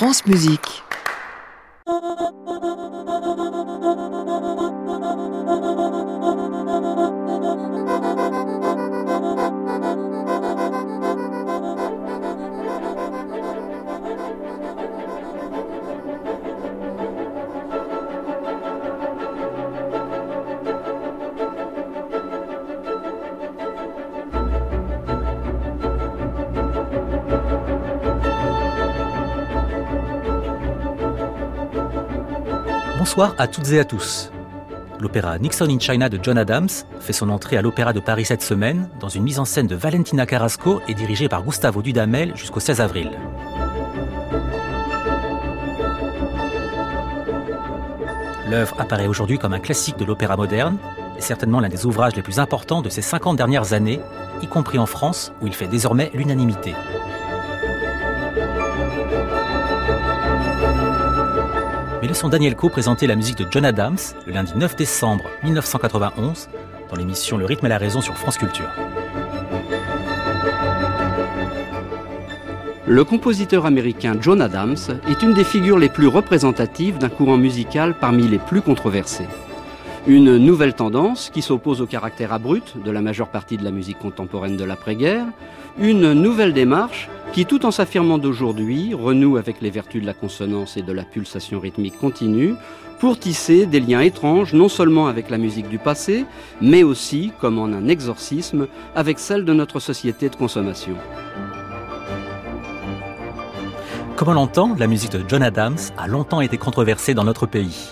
France 0.00 0.24
Musique. 0.24 0.82
Bonsoir 33.20 33.36
à 33.36 33.48
toutes 33.48 33.70
et 33.72 33.78
à 33.78 33.84
tous. 33.84 34.32
L'opéra 34.98 35.38
Nixon 35.38 35.68
in 35.68 35.78
China 35.78 36.08
de 36.08 36.18
John 36.22 36.38
Adams 36.38 36.70
fait 37.00 37.12
son 37.12 37.28
entrée 37.28 37.58
à 37.58 37.60
l'Opéra 37.60 37.92
de 37.92 38.00
Paris 38.00 38.24
cette 38.24 38.40
semaine 38.40 38.88
dans 38.98 39.10
une 39.10 39.24
mise 39.24 39.38
en 39.38 39.44
scène 39.44 39.66
de 39.66 39.76
Valentina 39.76 40.24
Carrasco 40.24 40.80
et 40.88 40.94
dirigée 40.94 41.28
par 41.28 41.42
Gustavo 41.42 41.82
Dudamel 41.82 42.34
jusqu'au 42.34 42.60
16 42.60 42.80
avril. 42.80 43.10
L'œuvre 48.48 48.74
apparaît 48.78 49.06
aujourd'hui 49.06 49.38
comme 49.38 49.52
un 49.52 49.60
classique 49.60 49.98
de 49.98 50.06
l'opéra 50.06 50.38
moderne 50.38 50.78
et 51.18 51.20
certainement 51.20 51.60
l'un 51.60 51.68
des 51.68 51.84
ouvrages 51.84 52.16
les 52.16 52.22
plus 52.22 52.38
importants 52.38 52.80
de 52.80 52.88
ces 52.88 53.02
50 53.02 53.36
dernières 53.36 53.74
années, 53.74 54.00
y 54.40 54.46
compris 54.46 54.78
en 54.78 54.86
France 54.86 55.30
où 55.42 55.46
il 55.46 55.52
fait 55.52 55.68
désormais 55.68 56.10
l'unanimité. 56.14 56.74
Laissons 62.10 62.28
Daniel 62.28 62.56
Co 62.56 62.68
présenter 62.68 63.06
la 63.06 63.14
musique 63.14 63.38
de 63.38 63.46
John 63.48 63.64
Adams 63.64 63.96
le 64.26 64.32
lundi 64.32 64.52
9 64.56 64.74
décembre 64.74 65.26
1991 65.44 66.48
dans 66.90 66.96
l'émission 66.96 67.36
Le 67.38 67.44
rythme 67.44 67.66
et 67.66 67.68
la 67.68 67.78
raison 67.78 68.00
sur 68.00 68.16
France 68.16 68.36
Culture. 68.36 68.68
Le 72.84 73.04
compositeur 73.04 73.64
américain 73.64 74.16
John 74.20 74.42
Adams 74.42 74.76
est 75.08 75.22
une 75.22 75.34
des 75.34 75.44
figures 75.44 75.78
les 75.78 75.88
plus 75.88 76.08
représentatives 76.08 76.98
d'un 76.98 77.10
courant 77.10 77.36
musical 77.36 77.94
parmi 77.94 78.26
les 78.26 78.38
plus 78.38 78.60
controversés. 78.60 79.28
Une 80.08 80.36
nouvelle 80.36 80.74
tendance 80.74 81.30
qui 81.32 81.42
s'oppose 81.42 81.80
au 81.80 81.86
caractère 81.86 82.32
abrupt 82.32 82.74
de 82.84 82.90
la 82.90 83.02
majeure 83.02 83.28
partie 83.28 83.56
de 83.56 83.62
la 83.62 83.70
musique 83.70 84.00
contemporaine 84.00 84.56
de 84.56 84.64
l'après-guerre, 84.64 85.26
une 85.78 86.12
nouvelle 86.14 86.54
démarche 86.54 87.08
qui, 87.32 87.46
tout 87.46 87.64
en 87.64 87.70
s'affirmant 87.70 88.18
d'aujourd'hui, 88.18 88.92
renoue 88.94 89.36
avec 89.36 89.60
les 89.60 89.70
vertus 89.70 90.02
de 90.02 90.06
la 90.06 90.14
consonance 90.14 90.76
et 90.76 90.82
de 90.82 90.92
la 90.92 91.04
pulsation 91.04 91.60
rythmique 91.60 91.96
continue, 91.98 92.54
pour 92.98 93.18
tisser 93.18 93.66
des 93.66 93.80
liens 93.80 94.00
étranges 94.00 94.52
non 94.52 94.68
seulement 94.68 95.06
avec 95.06 95.30
la 95.30 95.38
musique 95.38 95.68
du 95.68 95.78
passé, 95.78 96.26
mais 96.60 96.82
aussi, 96.82 97.32
comme 97.40 97.58
en 97.58 97.66
un 97.66 97.88
exorcisme, 97.88 98.66
avec 98.94 99.18
celle 99.18 99.44
de 99.44 99.52
notre 99.52 99.80
société 99.80 100.28
de 100.28 100.36
consommation. 100.36 100.96
Comme 104.16 104.28
on 104.28 104.34
l'entend, 104.34 104.74
la 104.78 104.86
musique 104.86 105.12
de 105.12 105.22
John 105.26 105.42
Adams 105.42 105.78
a 105.96 106.06
longtemps 106.08 106.42
été 106.42 106.58
controversée 106.58 107.14
dans 107.14 107.24
notre 107.24 107.46
pays. 107.46 107.90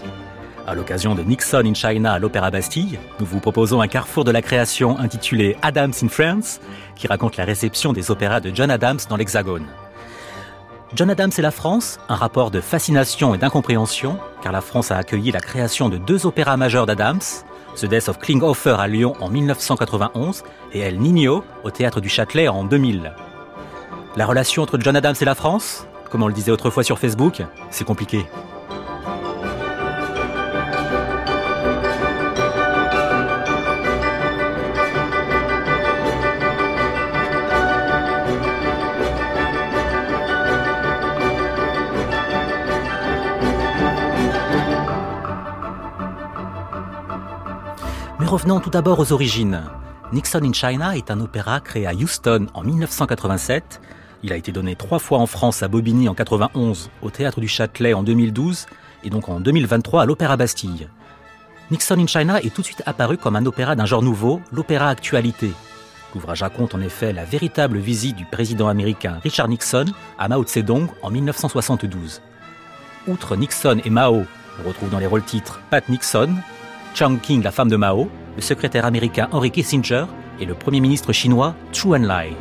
À 0.69 0.74
l'occasion 0.74 1.14
de 1.14 1.22
Nixon 1.22 1.62
in 1.64 1.72
China 1.72 2.12
à 2.12 2.19
l'Opéra 2.19 2.50
Bastille, 2.50 2.98
nous 3.20 3.24
vous 3.24 3.41
proposons 3.41 3.80
un 3.80 3.88
carrefour 3.88 4.24
de 4.24 4.30
la 4.30 4.42
création 4.42 4.98
intitulé 4.98 5.56
Adams 5.62 5.94
in 6.02 6.08
France, 6.08 6.61
qui 6.94 7.06
raconte 7.06 7.38
la 7.38 7.47
réception 7.47 7.94
des 7.94 8.11
opéras 8.11 8.41
de 8.41 8.55
John 8.55 8.70
Adams 8.70 8.98
dans 9.08 9.16
l'Hexagone. 9.16 9.64
John 10.94 11.08
Adams 11.08 11.30
et 11.39 11.41
la 11.41 11.52
France, 11.52 11.98
un 12.11 12.16
rapport 12.16 12.50
de 12.50 12.61
fascination 12.61 13.34
et 13.34 13.39
d'incompréhension, 13.39 14.19
car 14.42 14.52
la 14.52 14.61
France 14.61 14.91
a 14.91 14.98
accueilli 14.98 15.33
la 15.33 15.41
création 15.41 15.89
de 15.89 15.96
deux 15.96 16.27
opéras 16.27 16.58
majeurs 16.58 16.84
d'Adams, 16.84 17.22
The 17.74 17.86
Death 17.86 18.11
of 18.11 18.19
Klinghoffer 18.19 18.77
à 18.78 18.89
Lyon 18.89 19.14
en 19.20 19.30
1991 19.30 20.42
et 20.74 20.80
El 20.80 20.98
Niño 20.98 21.45
au 21.64 21.70
Théâtre 21.70 22.02
du 22.02 22.11
Châtelet 22.11 22.46
en 22.46 22.64
2000. 22.64 23.14
La 24.17 24.27
relation 24.27 24.64
entre 24.64 24.78
John 24.78 24.96
Adams 24.96 25.17
et 25.18 25.24
la 25.24 25.34
France, 25.34 25.86
comme 26.11 26.23
on 26.23 26.28
le 26.28 26.34
disait 26.34 26.52
autrefois 26.52 26.84
sur 26.84 26.98
Facebook, 26.98 27.42
c'est 27.70 27.84
compliqué. 27.84 28.27
Revenons 48.28 48.61
tout 48.61 48.68
d'abord 48.68 49.00
aux 49.00 49.12
origines. 49.12 49.62
Nixon 50.12 50.42
in 50.42 50.52
China 50.52 50.94
est 50.94 51.11
un 51.11 51.18
opéra 51.20 51.61
créé 51.61 51.86
à 51.86 51.94
Houston 51.94 52.46
en 52.52 52.62
1987. 52.62 53.80
Il 54.22 54.33
a 54.33 54.36
été 54.36 54.52
donné 54.52 54.77
trois 54.77 54.98
fois 54.98 55.18
en 55.18 55.27
France 55.27 55.62
à 55.62 55.68
Bobigny 55.68 56.11
en 56.11 56.14
91, 56.14 56.90
au 57.00 57.08
Théâtre 57.08 57.40
du 57.40 57.48
Châtelet 57.48 57.94
en 57.94 58.02
2012 58.02 58.66
et 59.05 59.11
donc 59.11 59.30
en 59.30 59.40
2023 59.40 60.02
à 60.02 60.06
l'Opéra 60.06 60.36
Bastille. 60.36 60.89
Nixon 61.70 61.98
in 61.98 62.06
China 62.06 62.39
est 62.42 62.55
tout 62.55 62.61
de 62.61 62.66
suite 62.66 62.83
apparu 62.84 63.16
comme 63.16 63.36
un 63.36 63.46
opéra 63.46 63.77
d'un 63.77 63.86
genre 63.86 64.02
nouveau, 64.02 64.42
l'opéra 64.52 64.90
actualité. 64.90 65.52
L'ouvrage 66.14 66.42
raconte 66.42 66.74
en 66.74 66.80
effet 66.80 67.14
la 67.14 67.24
véritable 67.24 67.78
visite 67.78 68.16
du 68.16 68.27
président 68.27 68.68
américain 68.68 69.20
Richard 69.22 69.48
Nixon 69.48 69.86
à 70.18 70.28
Mao 70.28 70.45
Tse-dong 70.45 70.89
en 71.02 71.10
1972. 71.10 72.20
Outre 73.06 73.36
Nixon 73.36 73.80
et 73.84 73.90
Mao, 73.90 74.24
on 74.62 74.68
retrouve 74.68 74.90
dans 74.90 74.98
les 74.98 75.06
rôles 75.06 75.24
titres 75.24 75.60
Pat 75.70 75.89
Nixon, 75.89 76.34
Chang 76.95 77.19
King, 77.21 77.43
la 77.43 77.51
femme 77.51 77.69
de 77.69 77.77
Mao, 77.77 78.09
le 78.37 78.43
secrétaire 78.43 78.85
américain 78.85 79.29
Henry 79.33 79.51
Kissinger 79.51 80.07
et 80.41 80.45
le 80.45 80.55
premier 80.55 80.81
ministre 80.81 81.13
chinois 81.13 81.55
Zhou 81.73 81.95
Enlai. 81.95 82.33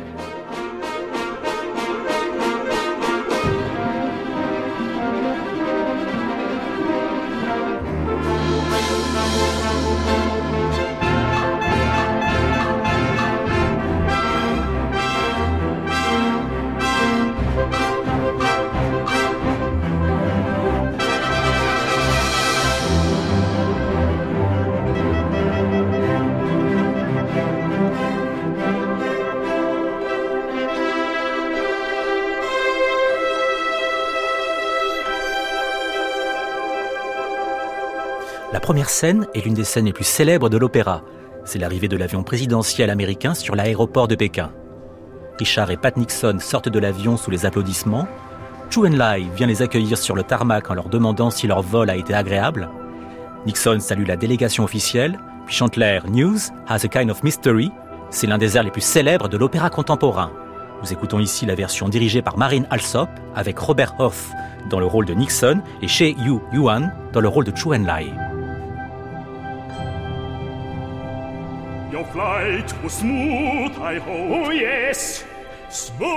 La 38.58 38.60
première 38.60 38.90
scène 38.90 39.28
est 39.34 39.44
l'une 39.44 39.54
des 39.54 39.62
scènes 39.62 39.84
les 39.84 39.92
plus 39.92 40.02
célèbres 40.02 40.48
de 40.48 40.58
l'opéra. 40.58 41.04
C'est 41.44 41.60
l'arrivée 41.60 41.86
de 41.86 41.96
l'avion 41.96 42.24
présidentiel 42.24 42.90
américain 42.90 43.32
sur 43.32 43.54
l'aéroport 43.54 44.08
de 44.08 44.16
Pékin. 44.16 44.50
Richard 45.38 45.70
et 45.70 45.76
Pat 45.76 45.96
Nixon 45.96 46.38
sortent 46.40 46.68
de 46.68 46.78
l'avion 46.80 47.16
sous 47.16 47.30
les 47.30 47.46
applaudissements. 47.46 48.08
Chu 48.68 48.80
Enlai 48.80 49.28
vient 49.36 49.46
les 49.46 49.62
accueillir 49.62 49.96
sur 49.96 50.16
le 50.16 50.24
tarmac 50.24 50.68
en 50.72 50.74
leur 50.74 50.88
demandant 50.88 51.30
si 51.30 51.46
leur 51.46 51.62
vol 51.62 51.88
a 51.88 51.94
été 51.94 52.14
agréable. 52.14 52.68
Nixon 53.46 53.78
salue 53.78 54.08
la 54.08 54.16
délégation 54.16 54.64
officielle, 54.64 55.20
puis 55.46 55.54
chante 55.54 55.76
l'air 55.76 56.10
News 56.10 56.38
has 56.68 56.84
a 56.84 56.88
kind 56.88 57.12
of 57.12 57.22
mystery. 57.22 57.70
C'est 58.10 58.26
l'un 58.26 58.38
des 58.38 58.56
airs 58.56 58.64
les 58.64 58.72
plus 58.72 58.80
célèbres 58.80 59.28
de 59.28 59.36
l'opéra 59.36 59.70
contemporain. 59.70 60.32
Nous 60.82 60.92
écoutons 60.92 61.20
ici 61.20 61.46
la 61.46 61.54
version 61.54 61.88
dirigée 61.88 62.22
par 62.22 62.36
Marine 62.36 62.66
Alsop 62.70 63.08
avec 63.36 63.56
Robert 63.56 63.94
Hoff 64.00 64.32
dans 64.68 64.80
le 64.80 64.86
rôle 64.86 65.06
de 65.06 65.14
Nixon 65.14 65.62
et 65.80 65.86
Shea 65.86 66.08
Yu 66.18 66.40
Yuan 66.52 66.92
dans 67.12 67.20
le 67.20 67.28
rôle 67.28 67.44
de 67.44 67.56
Chu 67.56 67.68
Enlai. 67.68 68.12
Your 71.98 72.06
flight 72.12 72.82
was 72.84 72.92
smooth, 72.92 73.76
I 73.78 73.98
hope. 73.98 74.46
Oh, 74.46 74.50
yes, 74.50 75.24
smoother 75.68 76.14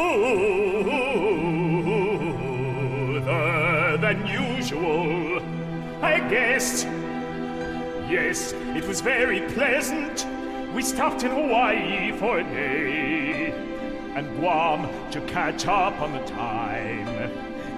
than 3.98 4.28
usual. 4.28 5.42
I 6.04 6.20
guessed. 6.30 6.86
Yes, 8.08 8.54
it 8.54 8.88
was 8.88 9.02
very 9.02 9.42
pleasant. 9.54 10.28
We 10.76 10.84
stopped 10.84 11.24
in 11.24 11.32
Hawaii 11.32 12.12
for 12.12 12.38
a 12.38 12.44
day 12.44 13.52
and 14.14 14.38
Guam 14.38 14.88
to 15.10 15.20
catch 15.22 15.66
up 15.66 16.00
on 16.00 16.12
the 16.12 16.24
time. 16.26 17.08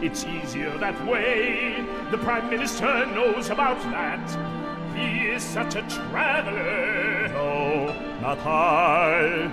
It's 0.03 0.25
easier 0.25 0.77
that 0.77 1.07
way. 1.07 1.81
The 2.11 2.17
Prime 2.17 2.49
Minister 2.49 3.05
knows 3.05 3.49
about 3.49 3.81
that. 3.93 4.29
He 4.93 5.25
is 5.25 5.41
such 5.41 5.75
a 5.75 5.81
traveler. 5.83 7.29
No, 7.29 7.72
not 8.21 8.39
I. 8.45 9.51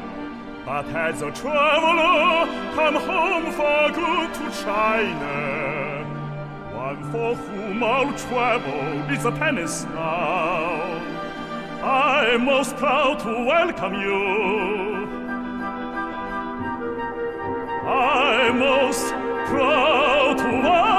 But 0.65 0.87
as 0.95 1.23
a 1.23 1.31
traveler 1.33 2.47
come 2.75 2.95
home 2.95 3.53
for 3.53 3.91
good 3.93 4.35
to 4.35 4.63
China? 4.63 6.05
One 6.75 7.03
for 7.11 7.35
whom 7.35 7.83
all 7.83 8.13
travel 8.15 9.11
is 9.11 9.25
a 9.25 9.33
penance 9.33 9.85
now. 9.85 11.01
I'm 11.83 12.45
most 12.45 12.77
proud 12.77 13.21
to 13.21 13.33
welcome 13.45 13.95
you. 13.95 15.01
I'm 17.89 18.59
most 18.59 19.09
proud 19.49 20.39
to 20.39 20.45
welcome 20.45 20.90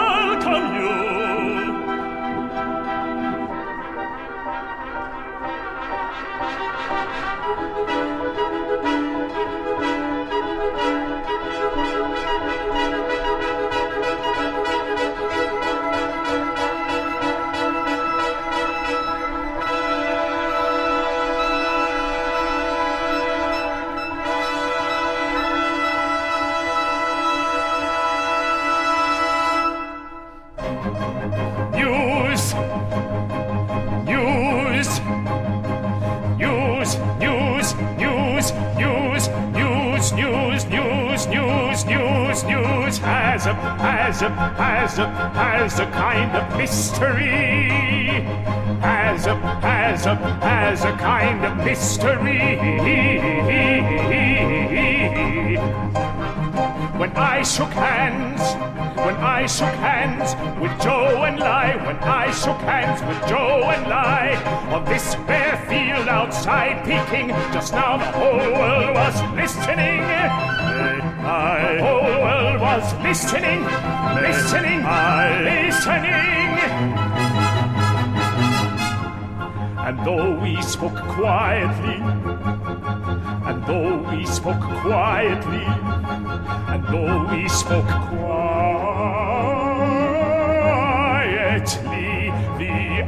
has 44.12 44.22
a 44.24 44.30
has 44.30 45.00
a 45.00 45.08
has 45.08 45.80
a 45.80 45.86
kind 45.92 46.36
of 46.36 46.58
mystery. 46.58 47.30
Has 48.82 49.26
a 49.26 49.36
has 49.36 50.06
a 50.06 50.16
has 50.16 50.84
a 50.84 50.92
kind 50.98 51.46
of 51.46 51.56
mystery. 51.64 52.58
When 57.00 57.12
I 57.16 57.42
shook 57.44 57.70
hands, 57.70 58.42
when 59.00 59.16
I 59.16 59.46
shook 59.46 59.76
hands 59.80 60.36
with 60.60 60.74
Joe 60.82 61.24
and 61.24 61.40
Lai, 61.40 61.78
when 61.88 61.96
I 61.96 62.32
shook 62.32 62.60
hands 62.68 63.02
with 63.08 63.30
Joe 63.30 63.64
and 63.74 63.88
Lai, 63.88 64.36
on 64.74 64.84
this 64.84 65.16
bare 65.26 65.56
field 65.70 66.10
outside 66.10 66.84
Peking, 66.84 67.30
just 67.54 67.72
now 67.72 67.96
the 67.96 68.12
whole 68.12 68.52
world 68.60 68.94
was 68.94 69.16
listening. 69.36 70.91
The 71.22 71.84
whole 71.84 72.02
world 72.02 72.62
was 72.62 72.94
listening, 73.04 73.64
listening, 74.16 74.82
listening. 75.46 76.58
And 79.86 80.00
though 80.06 80.40
we 80.42 80.62
spoke 80.64 80.96
quietly, 80.96 82.02
and 83.48 83.66
though 83.68 83.98
we 84.10 84.26
spoke 84.26 84.62
quietly, 84.82 85.66
and 86.74 86.84
though 86.88 87.28
we 87.32 87.48
spoke 87.50 87.86
quietly, 87.86 89.31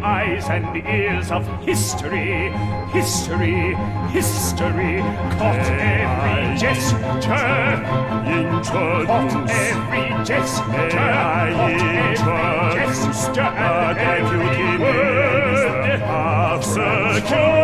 eyes 0.03 0.49
and 0.49 0.75
ears 0.85 1.31
of 1.31 1.47
history, 1.63 2.51
history, 2.91 3.73
history. 4.11 4.99
Caught 5.39 5.59
every 5.79 6.57
gesture, 6.57 6.99
caught 7.23 8.27
every 8.27 10.09
gesture, 10.25 10.89
caught 10.91 11.55
every 11.55 12.15
gesture, 12.75 13.41
and 13.41 13.97
every 13.97 14.77
word 14.77 16.01
of 16.01 16.63
securing 16.65 17.63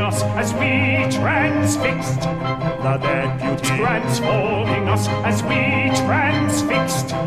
us 0.00 0.22
as 0.22 0.54
we 0.54 0.72
transfixed. 1.10 2.20
The 2.20 2.98
deputy 3.02 3.66
transforming 3.66 4.88
us 4.88 5.08
as 5.08 5.42
we 5.42 5.90
transfixed 6.06 7.17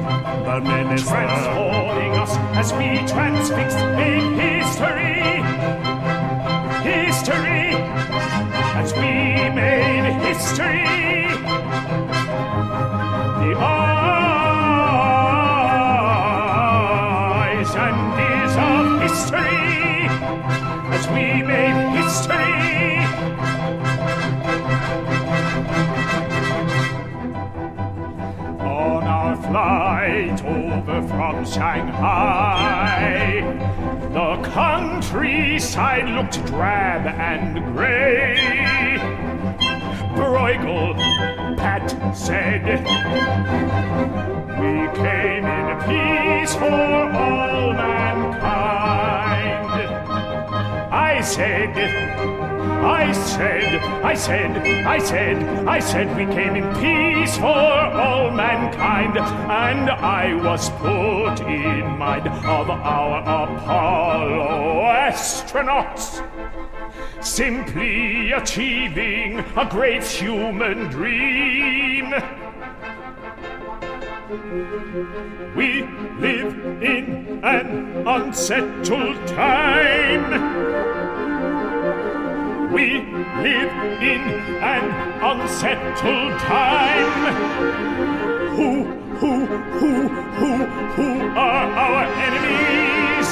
the 0.44 0.60
menace 0.62 1.04
transforming 1.04 2.12
us 2.14 2.36
as 2.58 2.74
we 2.74 2.98
transfixed 3.08 3.78
in 3.78 4.40
history. 4.40 5.42
History. 6.82 7.76
As 8.82 8.94
we 8.94 9.50
made 9.56 10.14
history 10.26 11.11
from 31.42 31.52
Shanghai. 31.52 33.42
The 34.12 34.50
countryside 34.50 36.10
looked 36.10 36.46
drab 36.46 37.08
and 37.08 37.74
gray. 37.74 38.98
Bruegel, 40.16 40.96
Pat 41.58 42.16
said, 42.16 42.84
We 44.60 44.88
came 45.02 45.46
in 45.46 45.78
peace 45.88 46.54
for 46.56 46.70
all 46.70 47.74
mankind. 47.74 48.92
I 50.94 51.22
said, 51.22 52.41
I 52.84 53.12
said, 53.12 53.76
I 54.04 54.14
said, 54.14 54.58
I 54.86 54.98
said, 54.98 55.68
I 55.68 55.80
said 55.80 56.18
we 56.18 56.26
came 56.34 56.56
in 56.56 56.74
peace 56.76 57.38
for 57.38 57.46
all 57.46 58.32
mankind, 58.32 59.18
and 59.18 59.90
I 59.90 60.34
was 60.34 60.70
put 60.72 61.42
in 61.42 61.98
mind 61.98 62.28
of 62.28 62.70
our 62.70 63.20
Apollo 63.22 64.84
astronauts. 65.12 66.24
Simply 67.24 68.32
achieving 68.32 69.40
a 69.56 69.68
great 69.70 70.04
human 70.04 70.90
dream. 70.90 72.14
We 75.56 75.84
live 76.20 76.56
in 76.82 77.42
an 77.44 78.08
unsettled 78.08 79.28
time. 79.28 81.01
We 82.72 83.02
live 83.44 83.74
in 84.02 84.22
an 84.64 84.84
unsettled 85.22 86.40
time. 86.40 87.36
Who, 88.56 88.86
who, 89.20 89.46
who, 89.46 90.08
who, 90.40 90.66
who 90.96 91.10
are 91.38 91.68
our 91.68 92.04
enemies? 92.28 93.30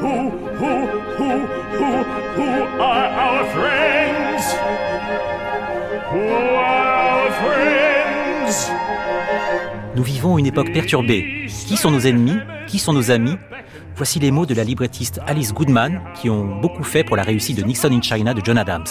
Who, 0.00 0.30
who, 0.30 0.86
who, 1.16 1.30
who, 1.76 2.04
who 2.36 2.48
are 2.80 3.08
our 3.26 3.44
friends? 3.46 4.42
Who 6.12 6.22
are 6.28 6.86
our 6.86 7.30
friends? 7.32 8.70
Nous 9.96 10.04
vivons 10.04 10.38
une 10.38 10.46
époque 10.46 10.72
perturbée. 10.72 11.46
Qui 11.66 11.76
sont 11.76 11.90
nos 11.90 12.06
ennemis? 12.06 12.38
Qui 12.68 12.78
sont 12.78 12.92
nos 12.92 13.10
amis? 13.10 13.36
Voici 14.00 14.18
les 14.18 14.30
mots 14.30 14.46
de 14.46 14.54
la 14.54 14.64
librettiste 14.64 15.20
Alice 15.26 15.52
Goodman 15.52 16.00
qui 16.14 16.30
ont 16.30 16.58
beaucoup 16.58 16.84
fait 16.84 17.04
pour 17.04 17.16
la 17.16 17.22
réussite 17.22 17.58
de 17.58 17.62
Nixon 17.62 17.90
in 17.92 18.00
China 18.00 18.32
de 18.32 18.40
John 18.42 18.56
Adams. 18.56 18.86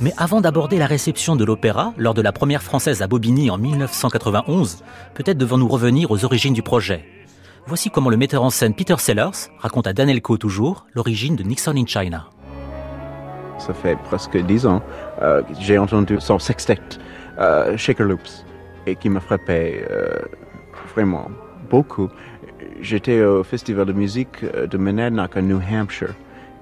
Mais 0.00 0.12
avant 0.16 0.40
d'aborder 0.40 0.78
la 0.78 0.86
réception 0.86 1.34
de 1.34 1.44
l'opéra 1.44 1.92
lors 1.96 2.14
de 2.14 2.22
la 2.22 2.30
première 2.30 2.62
française 2.62 3.02
à 3.02 3.08
Bobigny 3.08 3.50
en 3.50 3.58
1991, 3.58 4.84
peut-être 5.14 5.36
devons-nous 5.36 5.66
revenir 5.66 6.12
aux 6.12 6.24
origines 6.24 6.54
du 6.54 6.62
projet. 6.62 7.04
Voici 7.66 7.90
comment 7.90 8.08
le 8.08 8.16
metteur 8.16 8.44
en 8.44 8.50
scène 8.50 8.72
Peter 8.72 8.94
Sellers 8.98 9.50
raconte 9.58 9.88
à 9.88 9.92
Dan 9.92 10.08
Elko 10.08 10.36
toujours 10.36 10.86
l'origine 10.94 11.34
de 11.34 11.42
Nixon 11.42 11.74
in 11.76 11.86
China. 11.86 12.28
Ça 13.58 13.74
fait 13.74 13.96
presque 13.96 14.36
dix 14.46 14.64
ans 14.64 14.80
euh, 15.22 15.42
j'ai 15.58 15.76
entendu 15.76 16.18
son 16.20 16.38
sextet, 16.38 16.78
euh, 17.40 17.76
Shaker 17.76 18.06
Loops, 18.06 18.46
et 18.86 18.94
qui 18.94 19.10
me 19.10 19.18
frappait 19.18 19.84
euh, 19.90 20.20
vraiment 20.94 21.32
beaucoup. 21.68 22.08
J'étais 22.82 23.22
au 23.22 23.42
festival 23.42 23.86
de 23.86 23.92
musique 23.92 24.44
de 24.44 24.78
Monadnock 24.78 25.36
à 25.36 25.42
New 25.42 25.60
Hampshire, 25.60 26.14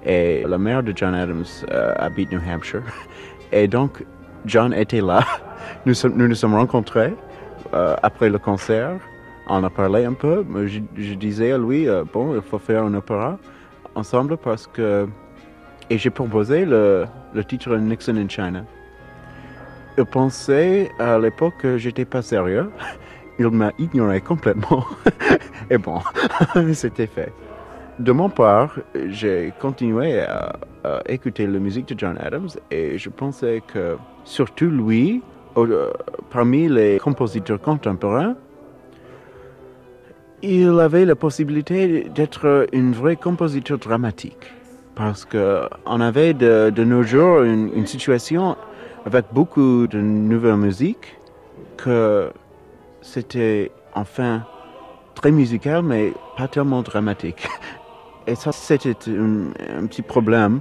et 0.05 0.45
la 0.47 0.59
mère 0.59 0.83
de 0.83 0.93
John 0.95 1.15
Adams 1.15 1.45
euh, 1.71 1.95
habite 1.97 2.33
New 2.33 2.41
Hampshire. 2.41 2.83
Et 3.53 3.69
donc, 3.69 4.05
John 4.47 4.73
était 4.73 5.01
là. 5.01 5.25
Nous 5.87 5.95
nous 6.05 6.35
sommes 6.35 6.55
rencontrés 6.55 7.15
euh, 7.75 7.97
après 8.03 8.31
le 8.31 8.39
concert. 8.39 8.99
On 9.49 9.63
a 9.65 9.71
parlé 9.71 10.05
un 10.05 10.13
peu. 10.13 10.45
Je, 10.67 11.15
disais 11.15 11.53
à 11.53 11.59
lui, 11.59 11.89
euh, 11.89 12.05
bon, 12.13 12.35
il 12.35 12.43
faut 12.43 12.59
faire 12.59 12.85
un 12.85 12.95
opéra 12.95 13.39
ensemble 13.95 14.37
parce 14.37 14.67
que... 14.67 15.07
Et 15.91 15.97
j'ai 15.97 16.11
proposé 16.11 16.67
le, 16.67 17.07
le 17.33 17.45
titre 17.45 17.75
Nixon 17.77 18.17
in 18.17 18.29
China. 18.29 18.65
Il 19.97 20.05
pensait 20.05 20.91
à 20.99 21.19
l'époque 21.19 21.55
que 21.61 21.79
j'étais 21.79 22.05
pas 22.05 22.23
sérieux. 22.23 22.71
Il 23.39 23.49
m'a 23.51 23.73
ignoré 23.79 24.21
complètement. 24.21 24.85
Et 25.71 25.79
bon, 25.79 26.01
c'était 26.73 27.07
fait. 27.07 27.33
De 27.99 28.13
mon 28.13 28.29
part, 28.29 28.79
j'ai 29.09 29.53
continué 29.61 30.21
à, 30.21 30.59
écouter 31.07 31.47
la 31.47 31.59
musique 31.59 31.89
de 31.89 31.99
John 31.99 32.17
Adams 32.19 32.49
et 32.71 32.97
je 32.97 33.11
pensais 33.11 33.63
que 33.67 33.97
surtout 34.25 34.71
lui, 34.71 35.21
euh, 35.57 35.91
parmi 36.31 36.69
les 36.69 36.99
compositeurs 36.99 37.61
contemporains, 37.61 38.37
il 40.43 40.79
avait 40.81 41.05
la 41.05 41.17
possibilité 41.17 42.05
d'être 42.15 42.69
un 42.73 42.91
vrai 42.93 43.17
compositeur 43.17 43.79
dramatique. 43.79 44.55
Parce 44.95 45.25
qu'on 45.25 46.01
avait 46.01 46.35
de, 46.35 46.85
nos 46.85 47.03
jours 47.03 47.43
une, 47.43 47.87
situation 47.87 48.57
avec 49.05 49.27
beaucoup 49.33 49.87
de 49.87 50.01
nouvelles 50.01 50.57
musiques 50.57 51.17
que 51.77 52.31
c'était 53.01 53.71
enfin 53.95 54.43
très 55.15 55.31
musical, 55.31 55.83
mais 55.83 56.13
pas 56.37 56.49
tellement 56.49 56.83
dramatique. 56.83 57.47
Et 58.27 58.35
ça, 58.35 58.53
c'était 58.53 58.95
un, 59.09 59.87
petit 59.87 60.03
problème. 60.03 60.61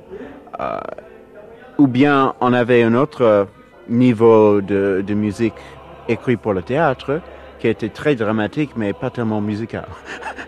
Euh, 0.59 0.79
ou 1.77 1.87
bien 1.87 2.33
on 2.39 2.53
avait 2.53 2.81
un 2.81 2.95
autre 2.95 3.47
niveau 3.89 4.61
de, 4.61 5.13
musique 5.13 5.53
écrit 6.07 6.37
pour 6.37 6.53
le 6.53 6.61
théâtre, 6.61 7.21
qui 7.59 7.67
était 7.67 7.89
très 7.89 8.15
dramatique, 8.15 8.71
mais 8.75 8.93
pas 8.93 9.09
tellement 9.09 9.41
musical. 9.41 9.87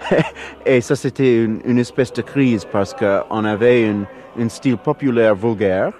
et 0.66 0.82
ça, 0.82 0.96
c'était 0.96 1.44
une, 1.44 1.78
espèce 1.78 2.14
de 2.14 2.22
crise 2.22 2.66
parce 2.66 2.94
qu'on 2.94 3.46
avait 3.46 3.94
un 4.40 4.50
style 4.50 4.78
populaire 4.78 5.36
vulgaire, 5.36 5.92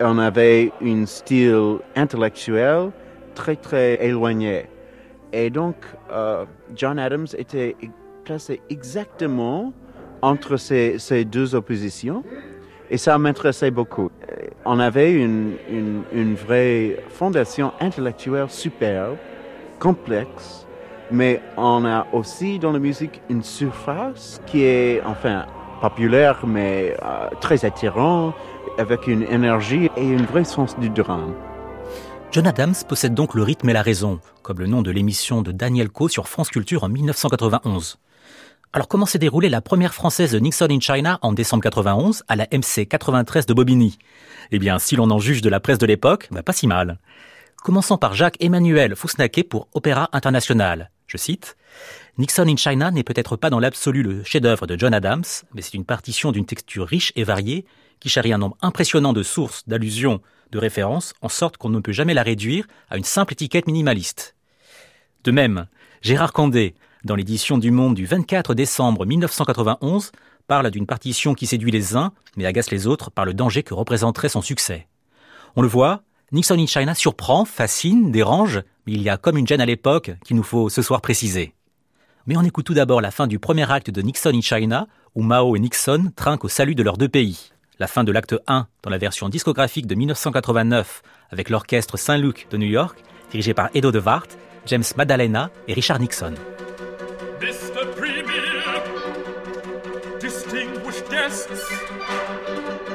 on 0.00 0.18
avait 0.18 0.72
un 0.82 1.06
style 1.06 1.78
intellectuel 1.94 2.90
très, 3.34 3.56
très 3.56 4.04
éloigné. 4.04 4.66
Et 5.32 5.50
donc, 5.50 5.76
euh, 6.10 6.44
John 6.74 6.98
Adams 6.98 7.26
était 7.36 7.76
placé 8.24 8.60
exactement 8.70 9.72
entre 10.20 10.56
ces, 10.56 10.98
ces 10.98 11.24
deux 11.24 11.54
oppositions. 11.54 12.22
Et 12.90 12.98
ça 12.98 13.16
m'intéressait 13.18 13.70
beaucoup. 13.70 14.10
On 14.66 14.78
avait 14.78 15.12
une, 15.12 15.54
une, 16.12 16.34
vraie 16.34 16.98
fondation 17.08 17.72
intellectuelle 17.80 18.50
superbe 18.50 19.16
complexe, 19.78 20.66
mais 21.10 21.40
on 21.56 21.86
a 21.86 22.06
aussi 22.12 22.58
dans 22.58 22.70
la 22.72 22.78
musique 22.78 23.22
une 23.30 23.42
surface 23.42 24.40
qui 24.46 24.64
est 24.64 25.02
enfin 25.06 25.46
populaire, 25.80 26.46
mais 26.46 26.94
euh, 27.02 27.28
très 27.40 27.64
attirant, 27.64 28.34
avec 28.78 29.06
une 29.06 29.22
énergie 29.22 29.90
et 29.96 30.06
une 30.06 30.26
vraie 30.26 30.44
sens 30.44 30.78
du 30.78 30.90
drame. 30.90 31.32
John 32.32 32.46
Adams 32.46 32.74
possède 32.88 33.12
donc 33.12 33.34
le 33.34 33.42
rythme 33.42 33.68
et 33.68 33.74
la 33.74 33.82
raison, 33.82 34.18
comme 34.40 34.58
le 34.58 34.66
nom 34.66 34.80
de 34.80 34.90
l'émission 34.90 35.42
de 35.42 35.52
Daniel 35.52 35.90
Coe 35.90 36.08
sur 36.08 36.28
France 36.28 36.48
Culture 36.48 36.82
en 36.82 36.88
1991. 36.88 37.98
Alors 38.72 38.88
comment 38.88 39.04
s'est 39.04 39.18
déroulée 39.18 39.50
la 39.50 39.60
première 39.60 39.92
française 39.92 40.32
de 40.32 40.38
Nixon 40.38 40.68
in 40.70 40.80
China 40.80 41.18
en 41.20 41.34
décembre 41.34 41.62
91 41.62 42.22
à 42.28 42.36
la 42.36 42.46
MC 42.50 42.88
93 42.88 43.44
de 43.44 43.52
Bobigny? 43.52 43.98
Eh 44.50 44.58
bien, 44.58 44.78
si 44.78 44.96
l'on 44.96 45.10
en 45.10 45.18
juge 45.18 45.42
de 45.42 45.50
la 45.50 45.60
presse 45.60 45.76
de 45.76 45.84
l'époque, 45.84 46.28
bah, 46.30 46.42
pas 46.42 46.54
si 46.54 46.66
mal. 46.66 46.98
Commençons 47.62 47.98
par 47.98 48.14
Jacques-Emmanuel 48.14 48.96
Fousnaquet 48.96 49.44
pour 49.44 49.68
Opéra 49.74 50.08
International. 50.14 50.90
Je 51.06 51.18
cite 51.18 51.58
Nixon 52.16 52.48
in 52.48 52.56
China 52.56 52.90
n'est 52.92 53.04
peut-être 53.04 53.36
pas 53.36 53.50
dans 53.50 53.60
l'absolu 53.60 54.02
le 54.02 54.24
chef-d'œuvre 54.24 54.66
de 54.66 54.78
John 54.78 54.94
Adams, 54.94 55.24
mais 55.52 55.60
c'est 55.60 55.74
une 55.74 55.84
partition 55.84 56.32
d'une 56.32 56.46
texture 56.46 56.86
riche 56.86 57.12
et 57.14 57.24
variée 57.24 57.66
qui 58.00 58.08
charrie 58.08 58.32
un 58.32 58.38
nombre 58.38 58.56
impressionnant 58.62 59.12
de 59.12 59.22
sources, 59.22 59.68
d'allusions, 59.68 60.22
de 60.52 60.58
références, 60.58 61.14
en 61.22 61.28
sorte 61.28 61.56
qu'on 61.56 61.70
ne 61.70 61.80
peut 61.80 61.92
jamais 61.92 62.14
la 62.14 62.22
réduire 62.22 62.66
à 62.90 62.96
une 62.96 63.04
simple 63.04 63.32
étiquette 63.32 63.66
minimaliste. 63.66 64.36
De 65.24 65.32
même, 65.32 65.66
Gérard 66.02 66.32
Candé, 66.32 66.74
dans 67.04 67.16
l'édition 67.16 67.58
du 67.58 67.70
Monde 67.70 67.94
du 67.94 68.06
24 68.06 68.54
décembre 68.54 69.06
1991, 69.06 70.12
parle 70.46 70.70
d'une 70.70 70.86
partition 70.86 71.34
qui 71.34 71.46
séduit 71.46 71.70
les 71.70 71.96
uns, 71.96 72.12
mais 72.36 72.46
agace 72.46 72.70
les 72.70 72.86
autres 72.86 73.10
par 73.10 73.24
le 73.24 73.34
danger 73.34 73.62
que 73.62 73.74
représenterait 73.74 74.28
son 74.28 74.42
succès. 74.42 74.86
On 75.56 75.62
le 75.62 75.68
voit, 75.68 76.02
Nixon 76.32 76.58
in 76.58 76.66
China 76.66 76.94
surprend, 76.94 77.44
fascine, 77.44 78.12
dérange, 78.12 78.62
mais 78.86 78.92
il 78.92 79.02
y 79.02 79.08
a 79.08 79.16
comme 79.16 79.38
une 79.38 79.46
gêne 79.46 79.60
à 79.60 79.66
l'époque 79.66 80.12
qu'il 80.24 80.36
nous 80.36 80.42
faut 80.42 80.68
ce 80.68 80.82
soir 80.82 81.00
préciser. 81.00 81.54
Mais 82.26 82.36
on 82.36 82.42
écoute 82.42 82.66
tout 82.66 82.74
d'abord 82.74 83.00
la 83.00 83.10
fin 83.10 83.26
du 83.26 83.38
premier 83.38 83.70
acte 83.70 83.90
de 83.90 84.02
Nixon 84.02 84.32
in 84.34 84.40
China, 84.40 84.86
où 85.14 85.22
Mao 85.22 85.56
et 85.56 85.60
Nixon 85.60 86.12
trinquent 86.14 86.44
au 86.44 86.48
salut 86.48 86.74
de 86.74 86.82
leurs 86.82 86.98
deux 86.98 87.08
pays. 87.08 87.51
La 87.82 87.88
fin 87.88 88.04
de 88.04 88.12
l'acte 88.12 88.36
1 88.46 88.68
dans 88.84 88.90
la 88.90 88.96
version 88.96 89.28
discographique 89.28 89.88
de 89.88 89.96
1989 89.96 91.02
avec 91.30 91.50
l'orchestre 91.50 91.96
Saint-Luc 91.96 92.46
de 92.52 92.56
New 92.56 92.68
York, 92.68 93.02
dirigé 93.32 93.54
par 93.54 93.70
Edo 93.74 93.90
de 93.90 93.98
Wart, 93.98 94.28
James 94.66 94.84
Madalena 94.96 95.50
et 95.66 95.74
Richard 95.74 95.98
Nixon. 95.98 96.34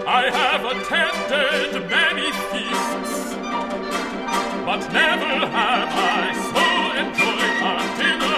I 0.08 0.29
have 0.32 0.63
attended 0.63 1.84
many 1.89 2.32
But 4.65 4.89
never 4.94 5.48
have 5.51 5.89
I 5.91 6.32
so 6.53 6.63
dinner. 8.01 8.38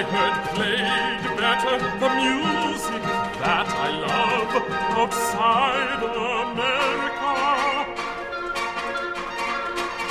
I 0.00 0.02
heard 0.02 0.38
played 0.54 1.24
better 1.36 1.76
the 2.00 2.10
music 2.24 3.02
that 3.44 3.68
I 3.68 3.90
love 4.00 4.52
outside 4.96 6.00
America. 6.00 7.36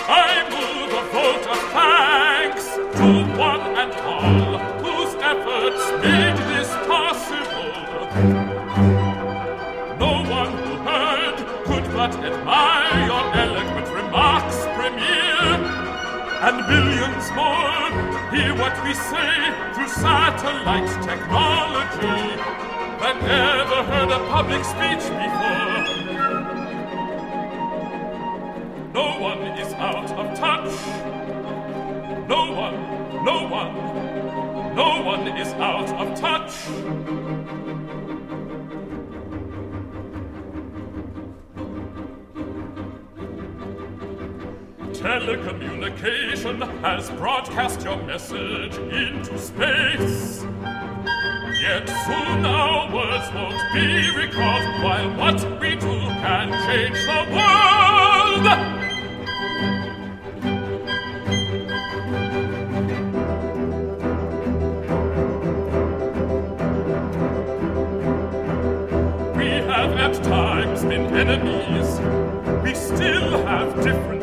I 0.05 0.45
move 0.53 0.91
a 0.93 1.05
vote 1.09 1.45
of 1.49 1.61
thanks 1.73 2.65
to 2.99 3.07
one 3.35 3.65
and 3.81 3.91
all 4.05 4.59
whose 4.85 5.13
efforts 5.31 5.83
made 6.05 6.37
this 6.53 6.69
possible. 6.85 7.73
No 9.97 10.13
one 10.29 10.51
who 10.61 10.73
heard 10.85 11.37
could 11.65 11.85
but 11.97 12.13
admire 12.29 13.07
your 13.09 13.25
eloquent 13.33 13.89
remarks, 13.89 14.57
Premier. 14.77 15.49
And 16.45 16.57
billions 16.67 17.18
what 18.59 18.83
we 18.83 18.93
say 18.93 19.53
through 19.73 19.87
satellite 19.87 20.89
technology 21.01 22.19
that 22.99 23.15
never 23.21 23.79
heard 23.89 24.11
a 24.11 24.19
public 24.27 24.63
speech 24.65 25.05
before. 25.23 25.69
No 28.93 29.17
one 29.21 29.41
is 29.57 29.73
out 29.75 30.11
of 30.11 30.37
touch. 30.37 30.73
No 32.27 32.51
one, 32.51 32.77
no 33.23 33.47
one, 33.47 34.75
no 34.75 35.01
one 35.03 35.27
is 35.37 35.53
out 35.53 35.89
of 36.01 36.19
touch. 36.19 37.68
Telecommunication 44.99 46.59
has 46.81 47.09
broadcast 47.11 47.81
your 47.83 48.03
message 48.03 48.75
into 48.77 49.37
space. 49.37 50.43
Yet 51.61 51.87
soon 52.05 52.45
our 52.45 52.93
words 52.93 53.33
won't 53.33 53.63
be 53.73 54.09
recalled, 54.13 54.83
while 54.83 55.09
what 55.15 55.41
we 55.61 55.75
do 55.77 55.99
can 56.19 56.51
change 56.67 56.99
the 57.05 57.23
world. 57.31 58.45
We 69.37 69.47
have 69.47 69.91
at 69.97 70.23
times 70.25 70.83
been 70.83 71.05
enemies. 71.15 72.01
We 72.63 72.73
still 72.75 73.45
have 73.45 73.81
different 73.81 74.18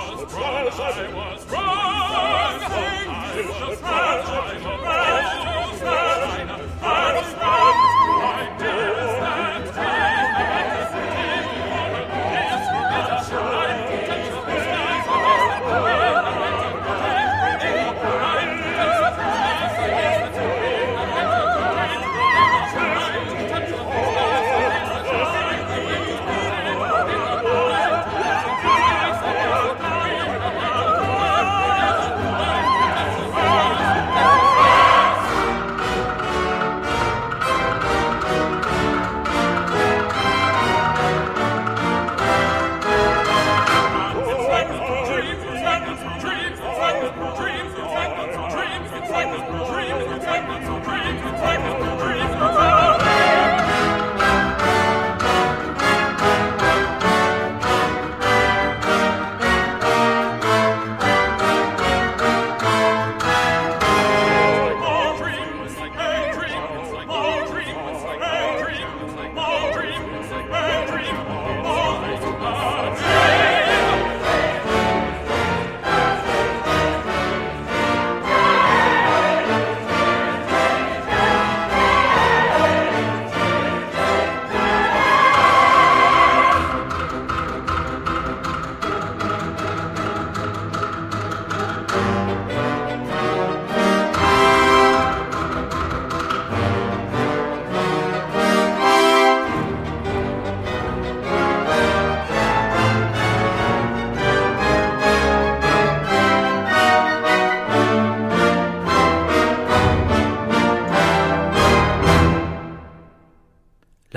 I 0.00 0.14
was 7.16 7.34
wrong. 7.34 7.57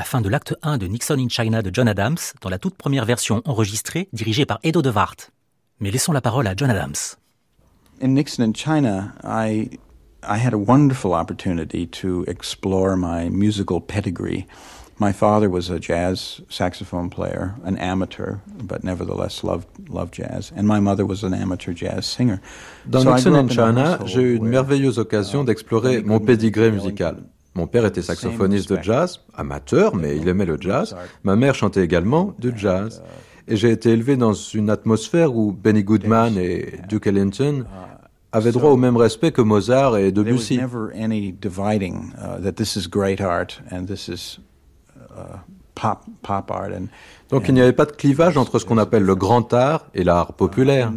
Fin 0.04 0.22
de 0.22 0.30
l'acte 0.30 0.56
1 0.64 0.78
de 0.78 0.88
Nixon 0.88 1.18
in 1.20 1.30
China 1.30 1.62
de 1.62 1.70
John 1.74 1.88
Adams, 1.88 2.18
dans 2.42 2.50
la 2.50 2.58
toute 2.58 2.76
première 2.76 3.06
version 3.06 3.42
enregistrée, 3.46 4.10
dirigée 4.14 4.46
par 4.46 4.60
Edo 4.64 4.82
de 4.82 4.90
Wart. 4.90 5.32
Mais 5.80 5.92
laissons 5.92 6.14
la 6.14 6.22
parole 6.22 6.48
à 6.48 6.54
John 6.56 6.70
Adams. 6.70 7.18
In 8.02 8.10
Nixon 8.14 8.44
in 8.44 8.54
China, 8.54 9.14
I, 9.24 9.70
I 10.24 10.38
had 10.38 10.54
a 10.54 10.58
wonderful 10.58 11.14
opportunity 11.14 11.88
to 12.02 12.24
explore 12.28 12.96
my 12.96 13.30
musical 13.30 13.80
pedigree. 13.80 14.46
My 15.00 15.12
father 15.12 15.50
was 15.50 15.72
a 15.72 15.80
jazz 15.80 16.42
saxophone 16.48 17.10
player, 17.10 17.56
an 17.64 17.76
amateur, 17.78 18.36
but 18.64 18.84
nevertheless 18.84 19.44
loved, 19.44 19.68
loved 19.90 20.14
jazz. 20.14 20.52
And 20.56 20.68
my 20.68 20.80
mother 20.80 21.06
was 21.08 21.24
an 21.24 21.34
amateur 21.34 21.74
jazz 21.74 22.06
singer. 22.06 22.40
Dans 22.88 23.04
Nixon 23.04 23.36
in 23.36 23.48
China, 23.50 24.00
j'ai 24.06 24.22
eu 24.22 24.36
une 24.36 24.48
merveilleuse 24.48 25.00
occasion 25.00 25.44
d'explorer 25.44 26.04
mon 26.04 26.20
pédigré 26.20 26.72
musical. 26.72 27.16
Mon 27.56 27.68
père 27.68 27.86
était 27.86 28.02
saxophoniste 28.02 28.72
de 28.72 28.82
jazz, 28.82 29.20
amateur, 29.36 29.96
mais 29.96 30.18
il 30.18 30.28
aimait 30.28 30.46
le 30.46 30.58
jazz. 30.60 30.96
Ma 31.24 31.36
mère 31.36 31.54
chantait 31.54 31.84
également 31.84 32.34
du 32.40 32.54
jazz. 32.56 33.04
Et 33.48 33.58
j'ai 33.58 33.72
été 33.72 33.90
élevé 33.90 34.16
dans 34.16 34.34
une 34.34 34.70
atmosphère 34.70 35.36
où 35.36 35.52
Benny 35.52 35.84
Goodman 35.84 36.38
et 36.38 36.80
Duke 36.88 37.08
Ellington 37.08 37.66
avaient 38.32 38.52
droit 38.54 38.70
au 38.70 38.78
même 38.78 38.96
respect 38.96 39.32
que 39.32 39.42
Mozart 39.42 39.98
et 39.98 40.12
Debussy. 40.12 40.60
Donc 47.30 47.48
il 47.48 47.54
n'y 47.54 47.62
avait 47.62 47.74
pas 47.74 47.86
de 47.86 47.92
clivage 47.92 48.38
entre 48.38 48.60
ce 48.60 48.66
qu'on 48.66 48.78
appelle 48.78 49.04
le 49.04 49.16
grand 49.16 49.54
art 49.54 49.88
et 49.94 50.04
l'art 50.04 50.34
populaire. 50.34 50.92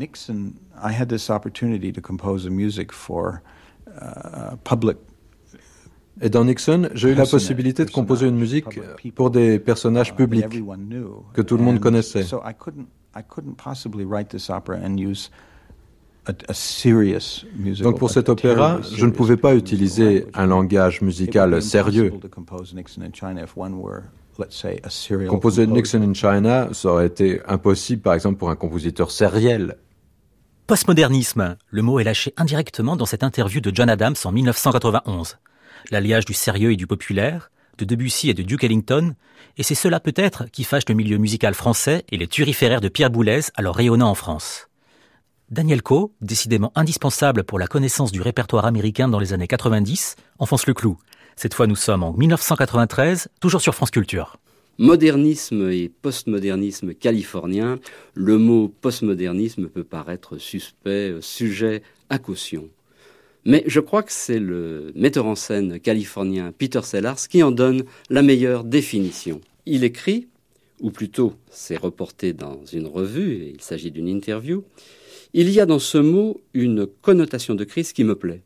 Et 6.20 6.30
dans 6.30 6.44
Nixon, 6.44 6.88
j'ai 6.94 7.10
eu 7.10 7.14
la 7.14 7.26
possibilité 7.26 7.84
de 7.84 7.90
composer 7.90 8.28
une 8.28 8.36
musique 8.36 8.80
pour 9.14 9.30
des 9.30 9.58
personnages 9.58 10.10
uh, 10.10 10.14
publics 10.14 10.62
que 11.32 11.42
tout 11.42 11.56
le 11.56 11.62
monde 11.62 11.80
connaissait. 11.80 12.24
Donc 17.82 17.98
pour 17.98 18.10
cet 18.10 18.28
opéra, 18.28 18.80
je 18.82 19.06
ne 19.06 19.10
pouvais 19.10 19.36
pas 19.36 19.54
utiliser 19.54 20.26
un 20.34 20.46
langage 20.46 21.02
musical 21.02 21.60
sérieux. 21.62 22.12
Composer 22.30 22.76
Nixon 25.66 26.02
in 26.02 26.14
China, 26.14 26.68
ça 26.72 26.88
aurait 26.88 27.06
été 27.06 27.40
impossible 27.46 28.02
par 28.02 28.14
exemple 28.14 28.36
pour 28.36 28.50
un 28.50 28.56
compositeur 28.56 29.10
sériel. 29.10 29.76
Postmodernisme, 30.66 31.56
le 31.68 31.82
mot 31.82 32.00
est 32.00 32.04
lâché 32.04 32.32
indirectement 32.36 32.96
dans 32.96 33.04
cette 33.04 33.22
interview 33.22 33.60
de 33.60 33.70
John 33.74 33.90
Adams 33.90 34.14
en 34.24 34.32
1991 34.32 35.36
l'alliage 35.90 36.24
du 36.24 36.34
sérieux 36.34 36.72
et 36.72 36.76
du 36.76 36.86
populaire, 36.86 37.50
de 37.78 37.84
Debussy 37.84 38.30
et 38.30 38.34
de 38.34 38.42
Duke 38.42 38.64
Ellington, 38.64 39.14
et 39.56 39.62
c'est 39.62 39.74
cela 39.74 40.00
peut-être 40.00 40.46
qui 40.50 40.64
fâche 40.64 40.88
le 40.88 40.94
milieu 40.94 41.18
musical 41.18 41.54
français 41.54 42.04
et 42.10 42.16
les 42.16 42.26
turiféraires 42.26 42.80
de 42.80 42.88
Pierre 42.88 43.10
Boulez 43.10 43.40
alors 43.56 43.76
rayonnant 43.76 44.10
en 44.10 44.14
France. 44.14 44.68
Daniel 45.50 45.82
Coe, 45.82 46.10
décidément 46.20 46.72
indispensable 46.74 47.44
pour 47.44 47.58
la 47.58 47.66
connaissance 47.66 48.12
du 48.12 48.20
répertoire 48.20 48.64
américain 48.64 49.08
dans 49.08 49.18
les 49.18 49.32
années 49.32 49.46
90, 49.46 50.16
enfonce 50.38 50.66
le 50.66 50.74
clou. 50.74 50.98
Cette 51.36 51.54
fois 51.54 51.66
nous 51.66 51.76
sommes 51.76 52.02
en 52.02 52.12
1993, 52.12 53.28
toujours 53.40 53.60
sur 53.60 53.74
France 53.74 53.90
Culture. 53.90 54.38
Modernisme 54.78 55.70
et 55.70 55.88
postmodernisme 55.88 56.94
californien, 56.94 57.78
le 58.14 58.38
mot 58.38 58.68
postmodernisme 58.80 59.68
peut 59.68 59.84
paraître 59.84 60.38
suspect, 60.38 61.14
sujet 61.20 61.82
à 62.10 62.18
caution. 62.18 62.68
Mais 63.46 63.62
je 63.66 63.80
crois 63.80 64.02
que 64.02 64.12
c'est 64.12 64.38
le 64.38 64.92
metteur 64.94 65.26
en 65.26 65.34
scène 65.34 65.78
californien 65.78 66.52
Peter 66.56 66.80
Sellars 66.82 67.28
qui 67.28 67.42
en 67.42 67.50
donne 67.50 67.84
la 68.08 68.22
meilleure 68.22 68.64
définition. 68.64 69.40
Il 69.66 69.84
écrit, 69.84 70.28
ou 70.80 70.90
plutôt 70.90 71.34
c'est 71.50 71.76
reporté 71.76 72.32
dans 72.32 72.64
une 72.72 72.86
revue, 72.86 73.34
et 73.34 73.50
il 73.54 73.60
s'agit 73.60 73.90
d'une 73.90 74.08
interview, 74.08 74.64
il 75.34 75.50
y 75.50 75.60
a 75.60 75.66
dans 75.66 75.78
ce 75.78 75.98
mot 75.98 76.40
une 76.54 76.86
connotation 76.86 77.54
de 77.54 77.64
crise 77.64 77.92
qui 77.92 78.04
me 78.04 78.14
plaît. 78.14 78.42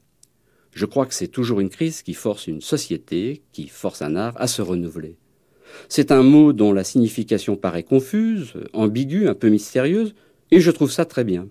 Je 0.73 0.87
crois 0.87 1.07
que 1.07 1.15
c'est 1.15 1.29
toujours 1.29 1.61
une 1.61 1.71
crise 1.71 2.03
qui 2.03 2.15
force 2.15 2.47
une 2.47 2.61
société, 2.61 3.43
qui 3.53 3.69
force 3.69 4.03
un 4.03 4.17
art 4.17 4.35
à 4.37 4.47
se 4.47 4.63
renouveler. 4.63 5.17
C'est 5.89 6.11
un 6.11 6.23
mot 6.23 6.53
dont 6.53 6.73
la 6.73 6.85
signification 6.85 7.57
paraît 7.57 7.83
confuse, 7.83 8.55
ambiguë, 8.73 9.29
un 9.29 9.35
peu 9.35 9.49
mystérieuse, 9.49 10.15
et 10.51 10.61
je 10.61 10.71
trouve 10.71 10.91
ça 10.91 11.05
très 11.05 11.25
bien. 11.25 11.49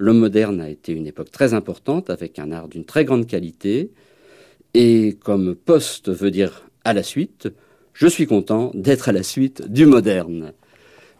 Le 0.00 0.12
moderne 0.12 0.60
a 0.60 0.70
été 0.70 0.92
une 0.92 1.08
époque 1.08 1.32
très 1.32 1.54
importante 1.54 2.08
avec 2.08 2.38
un 2.38 2.52
art 2.52 2.68
d'une 2.68 2.84
très 2.84 3.04
grande 3.04 3.26
qualité. 3.26 3.90
Et 4.72 5.18
comme 5.24 5.56
poste 5.56 6.08
veut 6.08 6.30
dire 6.30 6.62
à 6.84 6.92
la 6.92 7.02
suite, 7.02 7.48
je 7.94 8.06
suis 8.06 8.28
content 8.28 8.70
d'être 8.74 9.08
à 9.08 9.12
la 9.12 9.24
suite 9.24 9.68
du 9.68 9.86
moderne. 9.86 10.52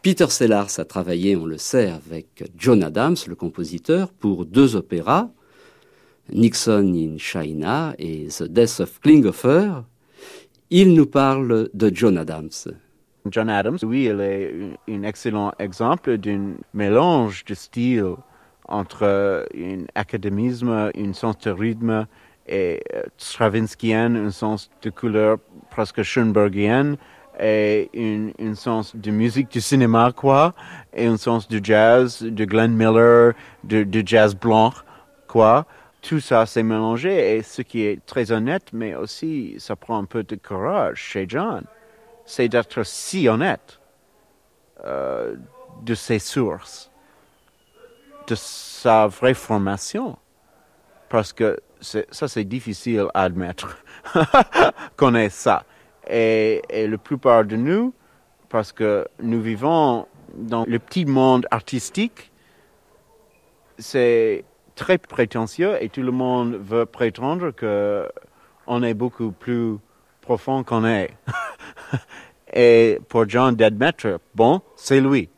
Peter 0.02 0.28
Sellars 0.28 0.78
a 0.78 0.84
travaillé, 0.84 1.34
on 1.34 1.44
le 1.44 1.58
sait, 1.58 1.90
avec 1.90 2.44
John 2.56 2.84
Adams, 2.84 3.16
le 3.26 3.34
compositeur, 3.34 4.12
pour 4.12 4.46
deux 4.46 4.76
opéras, 4.76 5.28
Nixon 6.32 6.94
in 6.94 7.18
China 7.18 7.96
et 7.98 8.28
The 8.28 8.44
Death 8.44 8.78
of 8.78 9.00
Klinghoffer. 9.00 9.72
Il 10.70 10.94
nous 10.94 11.06
parle 11.06 11.68
de 11.74 11.90
John 11.92 12.16
Adams. 12.16 12.70
John 13.28 13.50
Adams, 13.50 13.78
oui, 13.82 14.04
il 14.04 14.20
est 14.20 14.54
un 14.88 15.02
excellent 15.02 15.52
exemple 15.58 16.16
d'un 16.16 16.52
mélange 16.74 17.44
de 17.44 17.54
styles 17.54 18.14
entre 18.68 19.48
un 19.54 19.84
académisme, 19.94 20.90
un 20.94 21.12
sens 21.12 21.38
de 21.38 21.50
rythme 21.50 22.06
et 22.46 22.82
euh, 22.94 23.02
stravinskien, 23.16 24.14
un 24.14 24.30
sens 24.30 24.70
de 24.82 24.90
couleur 24.90 25.38
presque 25.70 26.02
schoenbergien 26.02 26.96
et 27.40 27.88
un, 28.40 28.54
sens 28.54 28.96
de 28.96 29.10
musique 29.10 29.50
du 29.50 29.60
cinéma, 29.60 30.12
quoi, 30.14 30.54
et 30.92 31.06
un 31.06 31.16
sens 31.16 31.46
du 31.46 31.60
jazz, 31.62 32.20
de 32.20 32.44
Glenn 32.44 32.74
Miller, 32.74 33.34
de 33.62 34.02
jazz 34.04 34.34
blanc, 34.34 34.72
quoi. 35.28 35.66
Tout 36.00 36.20
ça 36.20 36.46
s'est 36.46 36.62
mélangé 36.62 37.36
et 37.36 37.42
ce 37.42 37.62
qui 37.62 37.84
est 37.84 38.04
très 38.06 38.30
honnête, 38.32 38.68
mais 38.72 38.94
aussi 38.94 39.56
ça 39.58 39.76
prend 39.76 39.98
un 39.98 40.04
peu 40.04 40.22
de 40.22 40.36
courage 40.36 40.98
chez 40.98 41.26
John, 41.28 41.64
c'est 42.24 42.48
d'être 42.48 42.84
si 42.84 43.28
honnête 43.28 43.80
euh, 44.84 45.34
de 45.82 45.94
ses 45.94 46.18
sources, 46.18 46.90
de 48.28 48.34
sa 48.34 49.06
vraie 49.06 49.34
formation, 49.34 50.18
parce 51.08 51.32
que 51.32 51.58
ça 51.80 52.28
c'est 52.28 52.44
difficile 52.44 53.06
à 53.14 53.22
admettre 53.22 53.78
qu'on 54.96 55.14
ait 55.14 55.30
ça. 55.30 55.64
Et, 56.08 56.62
la 56.70 56.98
plupart 56.98 57.44
de 57.44 57.56
nous, 57.56 57.94
parce 58.48 58.72
que 58.72 59.06
nous 59.20 59.40
vivons 59.40 60.06
dans 60.34 60.64
le 60.66 60.78
petit 60.78 61.04
monde 61.04 61.46
artistique, 61.50 62.30
c'est 63.78 64.44
très 64.74 64.98
prétentieux 64.98 65.82
et 65.82 65.88
tout 65.88 66.02
le 66.02 66.12
monde 66.12 66.54
veut 66.54 66.86
prétendre 66.86 67.50
qu'on 67.50 68.82
est 68.82 68.94
beaucoup 68.94 69.32
plus 69.32 69.76
profond 70.20 70.62
qu'on 70.64 70.84
est. 70.84 71.10
et 72.52 72.98
pour 73.08 73.28
John 73.28 73.54
d'admettre, 73.54 74.20
bon, 74.34 74.60
c'est 74.76 75.00
lui. 75.00 75.28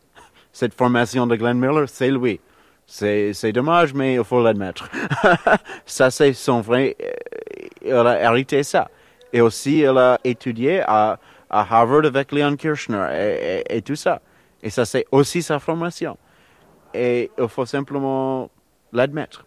Cette 0.53 0.75
formation 0.75 1.27
de 1.27 1.37
Glenn 1.37 1.59
Miller, 1.59 1.89
c'est 1.89 2.11
lui. 2.11 2.41
C'est, 2.93 3.53
dommage, 3.53 3.95
mais 3.95 4.15
il 4.15 4.25
faut 4.25 4.43
l'admettre. 4.43 4.91
ça, 5.87 6.11
c'est 6.11 6.33
son 6.33 6.61
vrai. 6.61 6.97
Euh, 7.01 7.07
il 7.83 7.93
a 7.93 8.21
hérité 8.25 8.65
ça. 8.65 8.91
Et 9.33 9.41
aussi, 9.41 9.81
elle 9.83 9.97
a 9.97 10.19
étudié 10.25 10.83
à, 10.85 11.21
Harvard 11.51 12.05
avec 12.05 12.33
Leon 12.33 12.57
Kirchner 12.57 13.63
et, 13.69 13.81
tout 13.83 13.95
ça. 13.95 14.21
Et 14.63 14.71
ça, 14.71 14.85
c'est 14.85 15.07
aussi 15.13 15.41
sa 15.41 15.61
formation. 15.61 16.19
Et 16.93 17.31
il 17.39 17.49
faut 17.49 17.65
simplement 17.65 18.51
l'admettre. 18.93 19.47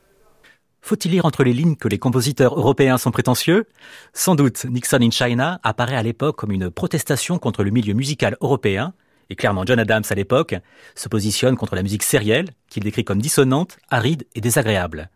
Faut-il 0.82 1.12
lire 1.12 1.26
entre 1.26 1.44
les 1.44 1.54
lignes 1.54 1.76
que 1.76 1.90
les 1.90 2.00
compositeurs 2.00 2.58
européens 2.58 2.98
sont 2.98 3.12
prétentieux? 3.12 3.66
Sans 4.14 4.36
doute, 4.36 4.66
Nixon 4.66 5.00
in 5.02 5.12
China 5.12 5.60
apparaît 5.64 5.98
à 5.98 6.04
l'époque 6.04 6.38
comme 6.38 6.52
une 6.52 6.70
protestation 6.70 7.40
contre 7.40 7.64
le 7.64 7.72
milieu 7.72 7.94
musical 7.94 8.38
européen, 8.40 8.94
et 9.30 9.36
clairement 9.36 9.66
John 9.66 9.80
Adams 9.80 10.04
à 10.10 10.16
l'époque 10.16 10.56
se 10.96 11.10
positionne 11.10 11.58
contre 11.58 11.76
la 11.76 11.84
musique 11.84 12.04
sérielle, 12.04 12.50
qu'il 12.70 12.84
décrit 12.84 13.04
comme 13.04 13.22
dissonante, 13.22 13.78
aride 13.90 14.26
et 14.36 14.42
désagréable. 14.42 15.10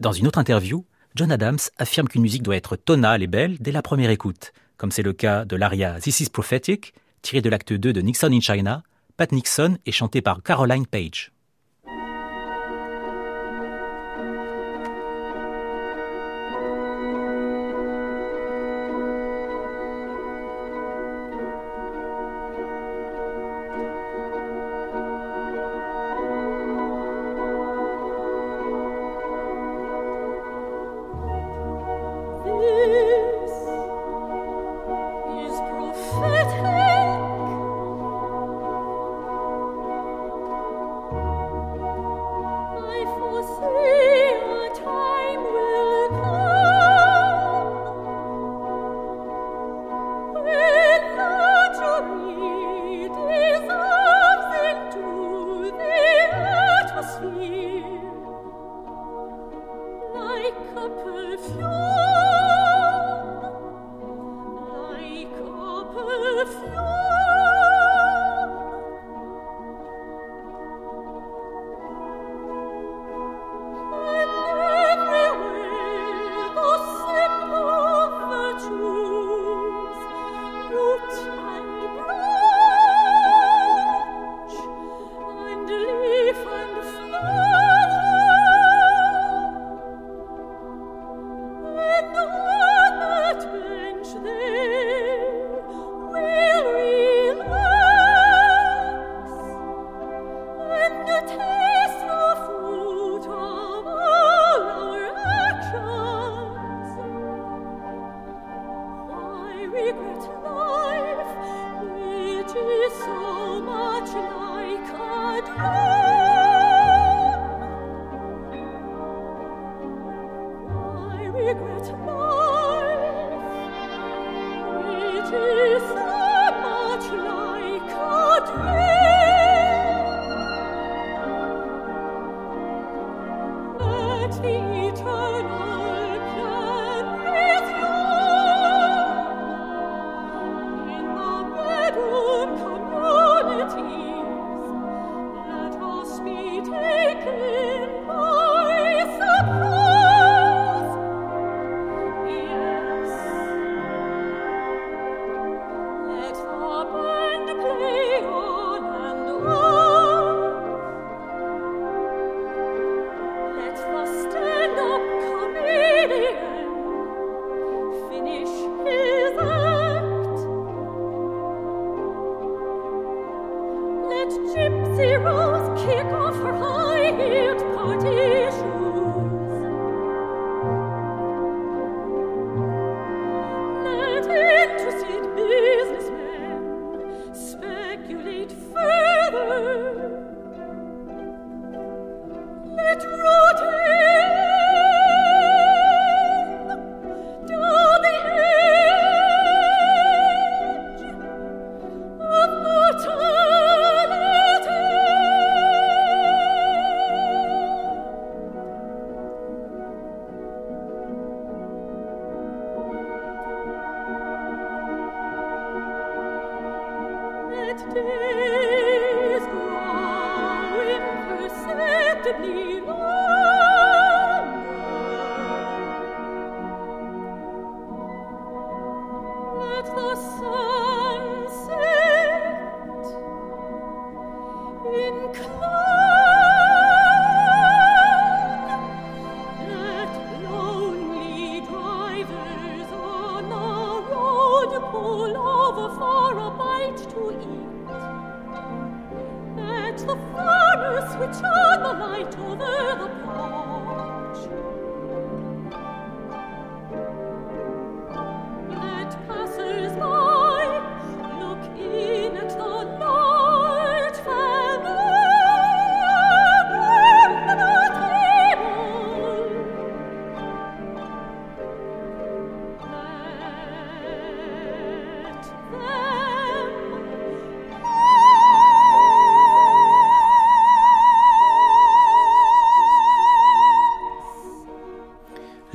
Dans 0.00 0.12
une 0.12 0.26
autre 0.26 0.38
interview, 0.38 0.84
John 1.14 1.32
Adams 1.32 1.58
affirme 1.78 2.08
qu'une 2.08 2.22
musique 2.22 2.42
doit 2.42 2.56
être 2.56 2.76
tonale 2.76 3.22
et 3.22 3.26
belle 3.26 3.56
dès 3.60 3.72
la 3.72 3.82
première 3.82 4.10
écoute, 4.10 4.52
comme 4.76 4.92
c'est 4.92 5.02
le 5.02 5.12
cas 5.12 5.44
de 5.44 5.56
l'aria 5.56 6.00
This 6.00 6.20
is 6.20 6.30
Prophetic, 6.30 6.94
tiré 7.22 7.42
de 7.42 7.50
l'acte 7.50 7.72
2 7.72 7.92
de 7.92 8.00
Nixon 8.00 8.32
in 8.32 8.40
China, 8.40 8.82
Pat 9.16 9.32
Nixon 9.32 9.76
est 9.84 9.92
chanté 9.92 10.22
par 10.22 10.42
Caroline 10.42 10.86
Page. 10.86 11.32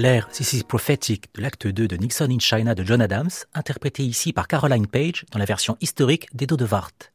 L'air 0.05 0.29
This 0.29 0.53
is 0.53 0.63
Prophetic 0.63 1.33
de 1.33 1.41
l'acte 1.41 1.65
2 1.65 1.87
de 1.87 1.95
Nixon 1.95 2.29
in 2.29 2.37
China 2.37 2.75
de 2.75 2.83
John 2.83 3.01
Adams, 3.01 3.31
interprété 3.55 4.03
ici 4.03 4.33
par 4.33 4.47
Caroline 4.47 4.85
Page 4.85 5.25
dans 5.31 5.39
la 5.39 5.45
version 5.45 5.77
historique 5.81 6.27
d'Edo 6.31 6.57
de 6.57 6.65
Wart. 6.65 7.11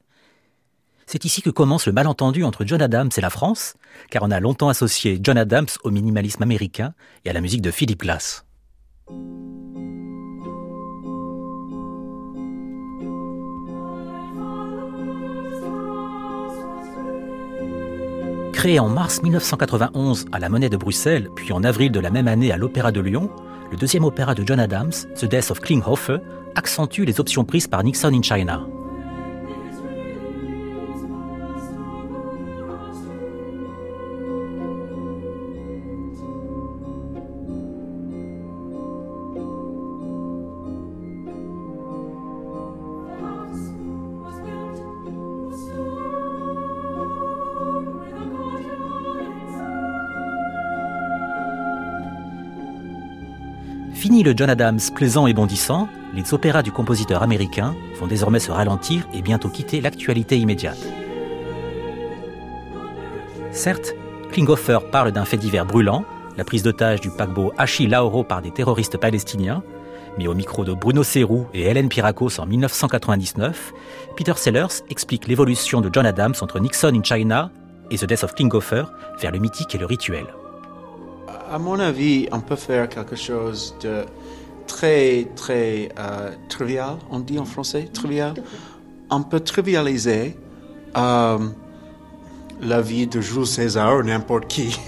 C'est 1.06 1.24
ici 1.24 1.40
que 1.40 1.50
commence 1.50 1.86
le 1.86 1.92
malentendu 1.92 2.42
entre 2.42 2.64
John 2.64 2.82
Adams 2.82 3.10
et 3.16 3.20
la 3.20 3.30
France, 3.30 3.74
car 4.10 4.24
on 4.24 4.32
a 4.32 4.40
longtemps 4.40 4.70
associé 4.70 5.20
John 5.22 5.38
Adams 5.38 5.68
au 5.84 5.92
minimalisme 5.92 6.42
américain 6.42 6.92
et 7.24 7.30
à 7.30 7.32
la 7.32 7.40
musique 7.40 7.62
de 7.62 7.70
Philip 7.70 8.00
Glass. 8.00 8.44
Créé 18.60 18.78
en 18.78 18.90
mars 18.90 19.22
1991 19.22 20.26
à 20.32 20.38
la 20.38 20.50
Monnaie 20.50 20.68
de 20.68 20.76
Bruxelles, 20.76 21.30
puis 21.34 21.50
en 21.50 21.64
avril 21.64 21.90
de 21.90 21.98
la 21.98 22.10
même 22.10 22.28
année 22.28 22.52
à 22.52 22.58
l'Opéra 22.58 22.92
de 22.92 23.00
Lyon, 23.00 23.30
le 23.70 23.78
deuxième 23.78 24.04
opéra 24.04 24.34
de 24.34 24.46
John 24.46 24.60
Adams, 24.60 24.92
The 25.18 25.24
Death 25.24 25.50
of 25.50 25.60
Klinghoffer, 25.60 26.18
accentue 26.56 27.06
les 27.06 27.20
options 27.20 27.46
prises 27.46 27.66
par 27.66 27.82
Nixon 27.82 28.12
in 28.12 28.20
China. 28.20 28.66
Le 54.22 54.34
John 54.36 54.50
Adams 54.50 54.80
plaisant 54.94 55.26
et 55.26 55.32
bondissant, 55.32 55.88
les 56.14 56.34
opéras 56.34 56.62
du 56.62 56.72
compositeur 56.72 57.22
américain 57.22 57.74
vont 57.98 58.06
désormais 58.06 58.38
se 58.38 58.50
ralentir 58.50 59.08
et 59.14 59.22
bientôt 59.22 59.48
quitter 59.48 59.80
l'actualité 59.80 60.36
immédiate. 60.38 60.78
Certes, 63.50 63.94
Klinghoffer 64.30 64.78
parle 64.92 65.12
d'un 65.12 65.24
fait 65.24 65.38
divers 65.38 65.64
brûlant, 65.64 66.04
la 66.36 66.44
prise 66.44 66.62
d'otage 66.62 67.00
du 67.00 67.10
paquebot 67.10 67.52
Hachi 67.56 67.86
Lauro 67.86 68.22
par 68.22 68.42
des 68.42 68.50
terroristes 68.50 68.98
palestiniens, 68.98 69.62
mais 70.18 70.26
au 70.26 70.34
micro 70.34 70.64
de 70.64 70.74
Bruno 70.74 71.02
Serrou 71.02 71.46
et 71.54 71.62
Hélène 71.62 71.88
Pirakos 71.88 72.40
en 72.40 72.46
1999, 72.46 73.72
Peter 74.16 74.34
Sellers 74.36 74.84
explique 74.90 75.28
l'évolution 75.28 75.80
de 75.80 75.88
John 75.90 76.04
Adams 76.04 76.34
entre 76.42 76.60
Nixon 76.60 76.92
in 76.94 77.02
China 77.02 77.50
et 77.90 77.96
The 77.96 78.04
Death 78.04 78.24
of 78.24 78.34
Klinghoffer 78.34 78.84
vers 79.18 79.32
le 79.32 79.38
mythique 79.38 79.74
et 79.74 79.78
le 79.78 79.86
rituel 79.86 80.26
à 81.50 81.58
mon 81.58 81.78
avis, 81.78 82.28
on 82.32 82.40
peut 82.40 82.56
faire 82.56 82.88
quelque 82.88 83.16
chose 83.16 83.74
de 83.82 84.04
très, 84.66 85.26
très 85.36 85.88
euh, 85.98 86.30
trivial, 86.48 86.96
on 87.10 87.20
dit 87.20 87.38
en 87.38 87.44
français, 87.44 87.88
trivial. 87.92 88.34
On 89.10 89.22
peut 89.22 89.40
trivialiser 89.40 90.36
euh, 90.96 91.38
la 92.62 92.80
vie 92.80 93.06
de 93.06 93.20
Jules 93.20 93.46
César 93.46 93.96
ou 93.96 94.02
n'importe 94.02 94.46
qui. 94.46 94.78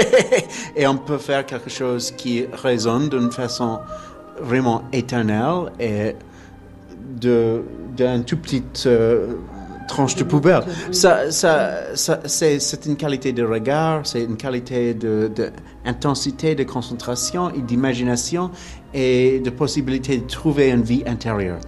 et 0.76 0.86
on 0.86 0.96
peut 0.96 1.18
faire 1.18 1.44
quelque 1.44 1.70
chose 1.70 2.12
qui 2.12 2.46
résonne 2.52 3.08
d'une 3.08 3.30
façon 3.30 3.80
vraiment 4.40 4.84
éternelle 4.92 5.70
et 5.78 6.14
d'un 7.20 8.22
tout 8.22 8.38
petit 8.38 8.64
euh, 8.86 9.34
tranche 9.90 10.14
de 10.14 10.24
poubelle. 10.24 10.62
Ça, 10.92 11.30
ça, 11.30 11.94
ça 11.94 12.20
c'est 12.26 12.86
une 12.86 12.96
qualité 12.96 13.32
de 13.32 13.44
regard, 13.44 14.06
c'est 14.06 14.22
une 14.24 14.36
qualité 14.36 14.94
d'intensité, 14.94 16.54
de, 16.54 16.62
de, 16.62 16.68
concentration 16.68 17.50
et 17.50 17.60
d'imagination 17.60 18.50
et 18.94 19.40
de 19.40 19.50
possibilité 19.50 20.18
de 20.18 20.26
trouver 20.26 20.70
une 20.70 20.82
vie 20.82 21.02
intérieure. 21.06 21.60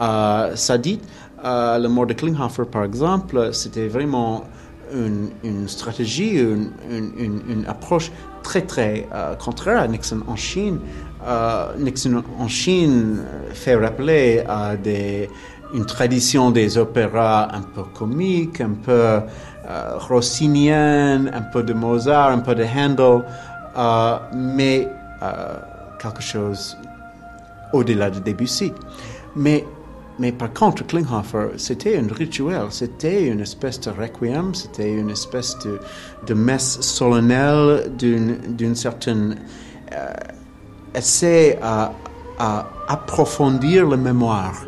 Euh, 0.00 0.54
ça 0.56 0.76
dit, 0.78 1.00
euh, 1.44 1.78
le 1.78 1.88
mort 1.88 2.06
de 2.06 2.14
Klinghoffer, 2.14 2.66
par 2.70 2.84
exemple, 2.84 3.50
c'était 3.52 3.88
vraiment 3.88 4.44
une, 4.92 5.30
une, 5.42 5.68
stratégie, 5.68 6.34
une, 6.38 6.70
une, 6.90 7.40
une, 7.48 7.64
approche 7.66 8.10
très, 8.42 8.62
très 8.62 9.08
euh, 9.14 9.34
contraire 9.36 9.80
à 9.80 9.88
Nixon 9.88 10.20
en 10.26 10.36
Chine. 10.36 10.78
Euh, 11.26 11.66
Nixon 11.78 12.22
en 12.38 12.48
Chine 12.48 13.22
fait 13.52 13.76
rappeler 13.76 14.42
à 14.48 14.76
des 14.76 15.28
une 15.74 15.86
tradition 15.86 16.50
des 16.50 16.78
opéras 16.78 17.48
un 17.52 17.62
peu 17.62 17.82
comiques, 17.94 18.60
un 18.60 18.74
peu 18.82 19.20
euh, 19.68 19.98
un 21.32 21.42
peu 21.52 21.62
de 21.62 21.72
Mozart, 21.72 22.30
un 22.30 22.38
peu 22.38 22.54
de 22.54 22.64
Handel, 22.64 23.24
euh, 23.76 24.18
mais 24.34 24.88
euh, 25.22 25.54
quelque 25.98 26.22
chose 26.22 26.76
au-delà 27.72 28.10
de 28.10 28.18
Debussy. 28.18 28.72
Mais, 29.36 29.64
mais 30.18 30.32
par 30.32 30.52
contre, 30.52 30.84
Klinghoffer, 30.86 31.50
c'était 31.56 31.98
un 31.98 32.12
rituel, 32.12 32.66
c'était 32.70 33.28
une 33.28 33.40
espèce 33.40 33.80
de 33.80 33.90
requiem, 33.90 34.54
c'était 34.54 34.92
une 34.92 35.10
espèce 35.10 35.56
de, 36.26 36.34
messe 36.34 36.80
solennelle 36.80 37.92
d'une 37.96 38.74
certaine 38.74 39.36
euh, 39.92 40.12
essai 40.94 41.58
à, 41.62 41.92
à 42.38 42.66
approfondir 42.88 43.88
la 43.88 43.96
mémoire. 43.96 44.64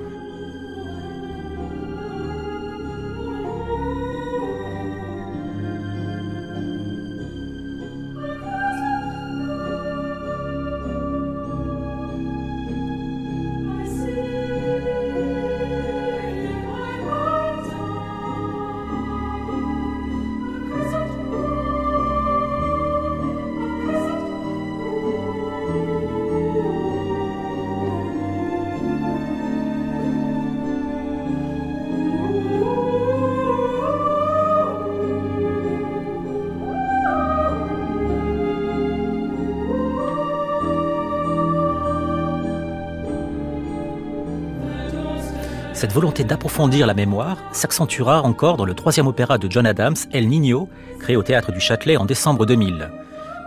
Volonté 45.92 46.24
d'approfondir 46.24 46.86
la 46.86 46.94
mémoire 46.94 47.36
s'accentuera 47.52 48.22
encore 48.22 48.56
dans 48.56 48.64
le 48.64 48.72
troisième 48.72 49.06
opéra 49.06 49.36
de 49.36 49.50
John 49.50 49.66
Adams, 49.66 49.96
El 50.10 50.26
Niño, 50.26 50.70
créé 50.98 51.16
au 51.16 51.22
théâtre 51.22 51.52
du 51.52 51.60
Châtelet 51.60 51.98
en 51.98 52.06
décembre 52.06 52.46
2000, 52.46 52.90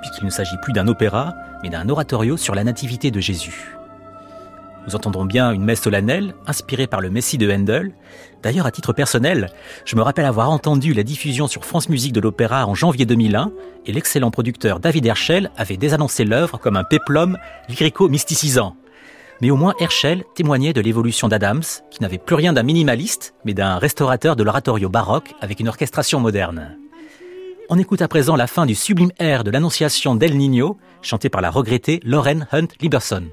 puisqu'il 0.01 0.25
ne 0.25 0.29
s'agit 0.29 0.55
plus 0.61 0.71
d'un 0.71 0.87
opéra, 0.87 1.33
mais 1.63 1.69
d'un 1.69 1.89
oratorio 1.89 2.37
sur 2.37 2.53
la 2.53 2.63
nativité 2.63 3.09
de 3.09 3.19
Jésus. 3.19 3.75
Nous 4.85 4.95
entendrons 4.95 5.25
bien 5.25 5.53
une 5.53 5.63
messe 5.63 5.81
solennelle, 5.81 6.35
inspirée 6.45 6.85
par 6.85 7.01
le 7.01 7.09
Messie 7.09 7.39
de 7.39 7.51
Handel. 7.51 7.93
D'ailleurs, 8.43 8.67
à 8.67 8.71
titre 8.71 8.93
personnel, 8.93 9.49
je 9.83 9.95
me 9.95 10.03
rappelle 10.03 10.25
avoir 10.25 10.51
entendu 10.51 10.93
la 10.93 11.01
diffusion 11.01 11.47
sur 11.47 11.65
France 11.65 11.89
Musique 11.89 12.13
de 12.13 12.19
l'opéra 12.19 12.67
en 12.67 12.75
janvier 12.75 13.07
2001, 13.07 13.51
et 13.87 13.91
l'excellent 13.91 14.29
producteur 14.29 14.79
David 14.79 15.07
Herschel 15.07 15.49
avait 15.57 15.77
désannoncé 15.77 16.25
l'œuvre 16.25 16.59
comme 16.59 16.77
un 16.77 16.83
péplum 16.83 17.39
lyrico-mysticisant. 17.69 18.75
Mais 19.41 19.51
au 19.51 19.55
moins 19.55 19.75
Herschel 19.79 20.23
témoignait 20.33 20.73
de 20.73 20.81
l'évolution 20.81 21.27
d'Adams, 21.27 21.63
qui 21.91 22.01
n'avait 22.01 22.17
plus 22.17 22.35
rien 22.35 22.53
d'un 22.53 22.63
minimaliste, 22.63 23.35
mais 23.43 23.53
d'un 23.53 23.77
restaurateur 23.77 24.35
de 24.35 24.43
l'oratorio 24.43 24.89
baroque 24.89 25.33
avec 25.41 25.59
une 25.59 25.67
orchestration 25.67 26.19
moderne. 26.19 26.77
On 27.69 27.79
écoute 27.79 28.01
à 28.01 28.07
présent 28.07 28.35
la 28.35 28.47
fin 28.47 28.65
du 28.65 28.75
sublime 28.75 29.11
air 29.19 29.43
de 29.43 29.51
l'Annonciation 29.51 30.15
d'El 30.15 30.37
Niño, 30.37 30.77
chanté 31.01 31.29
par 31.29 31.41
la 31.41 31.49
regrettée 31.49 31.99
Lauren 32.03 32.47
Hunt 32.51 32.67
Liberson. 32.79 33.23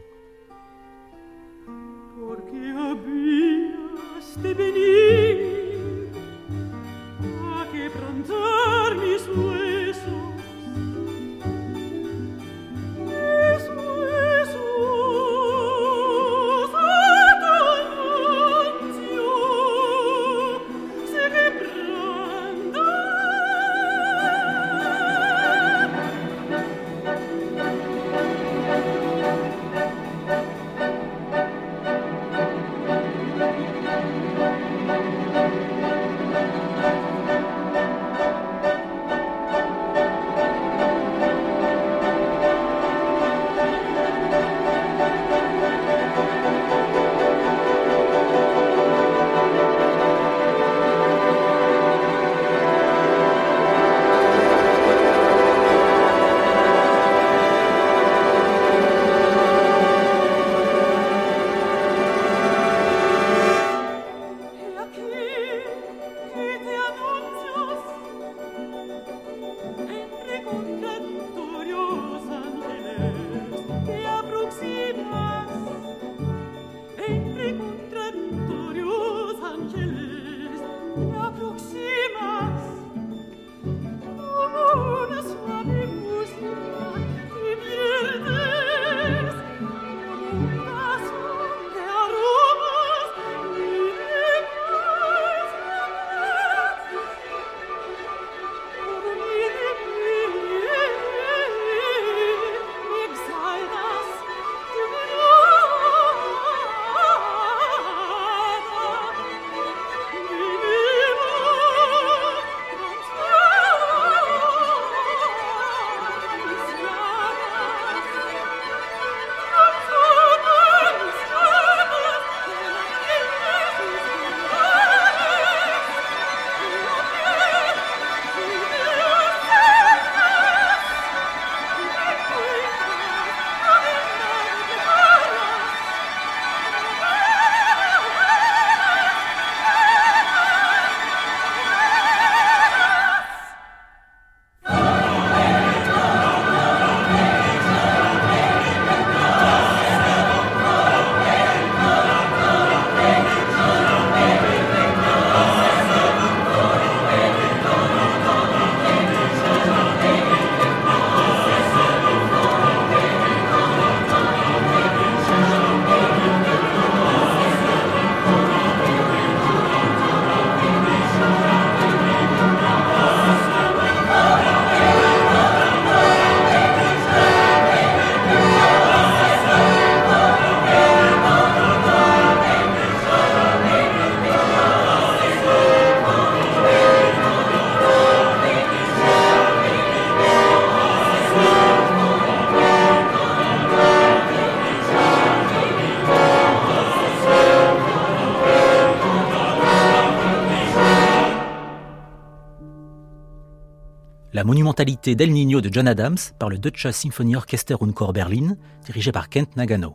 La 204.43 204.47
monumentalité 204.47 205.15
d'El 205.15 205.31
Niño 205.31 205.61
de 205.61 205.73
John 205.73 205.87
Adams 205.87 206.19
par 206.41 206.49
le 206.49 206.59
Deutsche 206.59 206.91
Symphony 206.91 207.37
Orchester 207.37 207.77
und 207.79 207.93
Chor 207.93 208.13
Berlin, 208.13 208.57
dirigé 208.85 209.13
par 209.13 209.29
Kent 209.29 209.55
Nagano. 209.55 209.95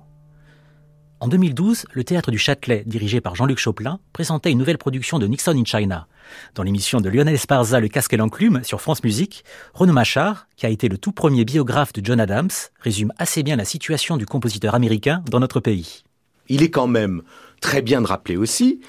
En 1.20 1.28
2012, 1.28 1.86
le 1.92 2.06
théâtre 2.06 2.32
du 2.32 2.38
Châtelet, 2.38 2.84
dirigé 2.86 3.20
par 3.20 3.36
Jean-Luc 3.36 3.60
Choplin, 3.60 4.00
présentait 4.14 4.50
une 4.50 4.58
nouvelle 4.58 4.78
production 4.78 5.20
de 5.20 5.28
Nixon 5.28 5.52
in 5.52 5.66
China. 5.66 6.08
Dans 6.56 6.64
l'émission 6.64 7.02
de 7.02 7.10
Lionel 7.10 7.34
Esparza, 7.34 7.82
Le 7.82 7.90
casque 7.90 8.14
et 8.14 8.16
l'enclume, 8.16 8.64
sur 8.64 8.80
France 8.80 9.04
Musique, 9.04 9.44
Renaud 9.74 9.92
Machard, 9.92 10.48
qui 10.56 10.66
a 10.66 10.70
été 10.70 10.88
le 10.88 10.98
tout 10.98 11.12
premier 11.12 11.44
biographe 11.44 11.92
de 11.92 12.00
John 12.02 12.22
Adams, 12.22 12.48
résume 12.80 13.12
assez 13.18 13.44
bien 13.44 13.58
la 13.58 13.66
situation 13.66 14.16
du 14.16 14.26
compositeur 14.26 14.76
américain 14.76 15.26
dans 15.30 15.42
notre 15.42 15.60
pays. 15.60 16.04
Il 16.48 16.64
est 16.64 16.72
quand 16.72 16.88
même 16.88 17.22
très 17.60 17.82
bien 17.82 18.02
de 18.02 18.08
rappeler 18.08 18.38
aussi 18.38 18.80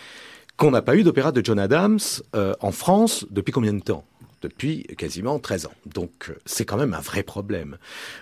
qu'on 0.57 0.71
n'a 0.71 0.83
pas 0.83 0.95
eu 0.95 1.03
d'opéra 1.03 1.33
de 1.33 1.45
John 1.45 1.59
Adams 1.59 1.99
euh, 2.37 2.55
en 2.61 2.71
France 2.71 3.27
depuis 3.33 3.51
combien 3.51 3.73
de 3.73 3.81
temps? 3.81 4.05
Depuis 4.43 4.85
quasiment 4.97 5.39
13 5.39 5.67
ans. 5.67 5.73
Donc 5.87 6.27
euh, 6.29 6.35
c'est 6.45 6.65
quand 6.65 6.77
même 6.77 6.95
un 6.95 7.01
vrai 7.01 7.23
problème. 7.23 7.79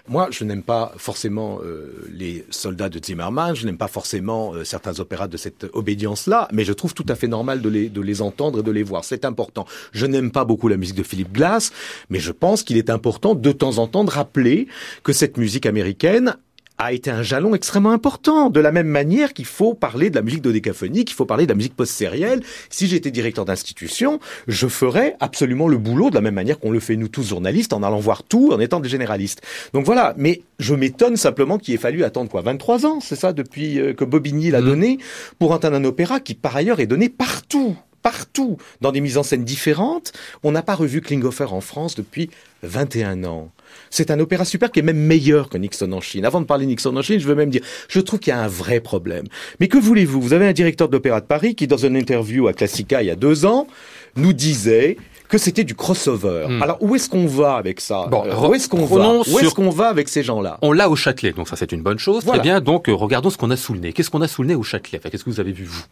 Moi, 0.09 0.29
je 0.31 0.45
n'aime 0.45 0.63
pas 0.63 0.93
forcément 0.97 1.61
euh, 1.63 2.07
les 2.13 2.45
soldats 2.51 2.89
de 2.89 3.03
Zimmermann, 3.03 3.55
je 3.55 3.67
n'aime 3.67 3.79
pas 3.79 3.89
forcément 3.89 4.55
euh, 4.55 4.65
certains 4.65 5.01
opéras 5.01 5.29
de 5.29 5.37
cette 5.37 5.67
obédience-là, 5.73 6.49
mais 6.53 6.65
je 6.65 6.73
trouve 6.73 6.95
tout 6.95 7.07
à 7.09 7.15
fait 7.15 7.29
normal 7.29 7.61
de 7.61 7.69
les, 7.69 7.89
de 7.89 8.01
les 8.01 8.23
entendre 8.23 8.61
et 8.61 8.63
de 8.63 8.71
les 8.71 8.83
voir. 8.83 9.05
C'est 9.05 9.25
important. 9.25 9.67
Je 9.93 10.07
n'aime 10.07 10.31
pas 10.31 10.45
beaucoup 10.45 10.69
la 10.69 10.77
musique 10.77 10.97
de 10.97 11.03
Philip 11.03 11.33
Glass, 11.33 11.73
mais 12.11 12.19
je 12.19 12.33
pense 12.33 12.63
qu'il 12.63 12.77
est 12.77 12.91
important 12.91 13.35
de 13.35 13.53
temps 13.53 13.79
en 13.79 13.87
temps 13.87 14.05
de 14.05 14.11
rappeler 14.11 14.69
que 15.03 15.13
cette 15.13 15.37
musique 15.37 15.67
américaine 15.67 16.37
a 16.79 16.93
été 16.93 17.11
un 17.11 17.23
jalon 17.23 17.55
extrêmement 17.55 17.93
important. 17.93 18.51
De 18.51 18.61
la 18.61 18.73
même 18.73 18.87
manière 18.87 19.33
qu'il 19.33 19.45
faut 19.45 19.75
parler 19.75 20.11
de 20.11 20.17
la 20.17 20.23
musique 20.23 20.43
dodécaphonique, 20.43 21.09
qu'il 21.09 21.17
faut 21.17 21.25
parler 21.25 21.47
de 21.47 21.51
la 21.51 21.55
musique 21.55 21.75
post-sérielle. 21.75 22.43
Si 22.71 22.87
j'étais 22.87 23.11
directeur 23.11 23.45
d'institution, 23.45 24.21
je 24.47 24.67
ferais 24.67 25.17
absolument 25.21 25.69
le 25.69 25.79
boulot 25.79 26.11
de 26.11 26.15
la 26.15 26.21
même 26.21 26.35
manière 26.35 26.59
qu'on 26.59 26.71
le 26.71 26.81
fait 26.81 26.97
nous 26.97 27.09
tous 27.09 27.29
journalistes, 27.29 27.73
en 27.73 27.83
allant 27.83 28.01
voir 28.01 28.23
tout, 28.23 28.53
en 28.53 28.61
étant 28.61 28.81
des 28.81 28.89
généralistes. 28.89 29.43
Donc 29.73 29.85
voilà. 29.85 30.15
Mais 30.17 30.43
je 30.59 30.75
m'étonne 30.75 31.17
simplement 31.17 31.59
qu'il 31.59 31.75
ait 31.75 31.79
fallu 31.79 32.05
attendre 32.05 32.31
quoi 32.31 32.43
23 32.43 32.87
ans, 32.87 33.01
c'est 33.01 33.17
ça, 33.17 33.33
depuis 33.33 33.81
euh, 33.81 33.93
que 33.93 34.05
Bobigny 34.05 34.51
l'a 34.51 34.61
mmh. 34.61 34.65
donné, 34.65 34.99
pour 35.39 35.53
entendre 35.53 35.77
un 35.77 35.85
opéra 35.85 36.21
qui 36.21 36.35
par 36.35 36.57
ailleurs 36.57 36.81
est 36.81 36.87
donné 36.87 37.09
partout 37.09 37.77
partout, 38.03 38.57
dans 38.81 38.93
des 38.93 39.01
mises 39.01 39.19
en 39.19 39.25
scène 39.25 39.43
différentes. 39.43 40.13
On 40.45 40.53
n'a 40.53 40.63
pas 40.63 40.77
revu 40.77 41.01
Klinghoffer 41.01 41.47
en 41.51 41.61
France 41.61 41.97
depuis 41.97 42.31
21 42.63 43.25
ans. 43.25 43.51
C'est 43.97 44.11
un 44.11 44.21
opéra 44.21 44.45
super 44.45 44.71
qui 44.71 44.81
est 44.81 44.83
même 44.83 44.99
meilleur 44.99 45.49
que 45.49 45.57
Nixon 45.57 45.91
en 45.93 46.03
Chine. 46.03 46.27
Avant 46.27 46.43
de 46.43 46.45
parler 46.45 46.67
de 46.67 46.71
Nixon 46.71 46.95
en 46.95 47.01
Chine, 47.01 47.19
je 47.19 47.27
veux 47.27 47.35
même 47.35 47.49
dire, 47.49 47.63
je 47.89 47.99
trouve 47.99 48.21
qu'il 48.21 48.31
y 48.31 48.35
a 48.35 48.39
un 48.39 48.47
vrai 48.47 48.81
problème. 48.81 49.25
Mais 49.59 49.69
que 49.69 49.79
voulez-vous? 49.79 50.21
Vous 50.21 50.35
avez 50.35 50.47
un 50.47 50.53
directeur 50.53 50.91
d'opéra 50.91 51.23
de 51.23 51.25
Paris 51.25 51.55
qui, 51.55 51.67
dans 51.67 51.79
une 51.79 51.97
interview 51.97 52.47
à 52.47 52.53
Classica 52.53 53.03
il 53.03 53.07
y 53.07 53.11
a 53.11 53.17
deux 53.17 53.47
ans, 53.47 53.67
nous 54.15 54.35
disait 54.35 54.99
que 55.31 55.39
c'était 55.39 55.65
du 55.65 55.75
crossover. 55.75 56.45
Hmm. 56.47 56.63
Alors 56.63 56.77
où 56.83 56.95
est-ce 56.95 57.09
qu'on 57.09 57.27
va 57.27 57.55
avec 57.55 57.81
ça? 57.81 58.07
Bon, 58.11 58.23
euh, 58.27 58.49
Où 58.49 58.55
est-ce 58.55 58.69
qu'on 58.69 58.85
va? 58.85 59.21
Où 59.21 59.39
est-ce 59.39 59.55
qu'on 59.55 59.71
va 59.71 59.89
avec 59.89 60.11
ces 60.11 60.23
gens-là? 60.23 60.59
On 60.61 60.73
l'a 60.73 60.91
au 60.91 60.97
Châtelet, 60.97 61.33
donc 61.33 61.49
ça 61.49 61.57
c'est 61.57 61.73
une 61.73 61.83
bonne 61.83 61.99
chose. 61.99 62.23
Très 62.23 62.41
bien, 62.41 62.61
donc 62.61 62.91
euh, 62.91 62.95
regardons 62.95 63.31
ce 63.31 63.39
qu'on 63.39 63.51
a 63.51 63.57
sous 63.57 63.73
le 63.73 63.81
nez. 63.81 63.95
Qu'est-ce 63.95 64.11
qu'on 64.11 64.21
a 64.21 64.29
sous 64.29 64.43
le 64.43 64.49
nez 64.49 64.55
au 64.55 64.63
Châtelet? 64.63 64.99
Qu'est-ce 64.99 65.25
que 65.25 65.31
vous 65.31 65.41
avez 65.41 65.53
vu 65.53 65.65
vous? 65.65 65.85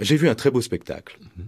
J'ai 0.00 0.14
vu 0.14 0.28
un 0.28 0.36
très 0.36 0.52
beau 0.52 0.60
spectacle. 0.60 1.18
Mhm. 1.36 1.46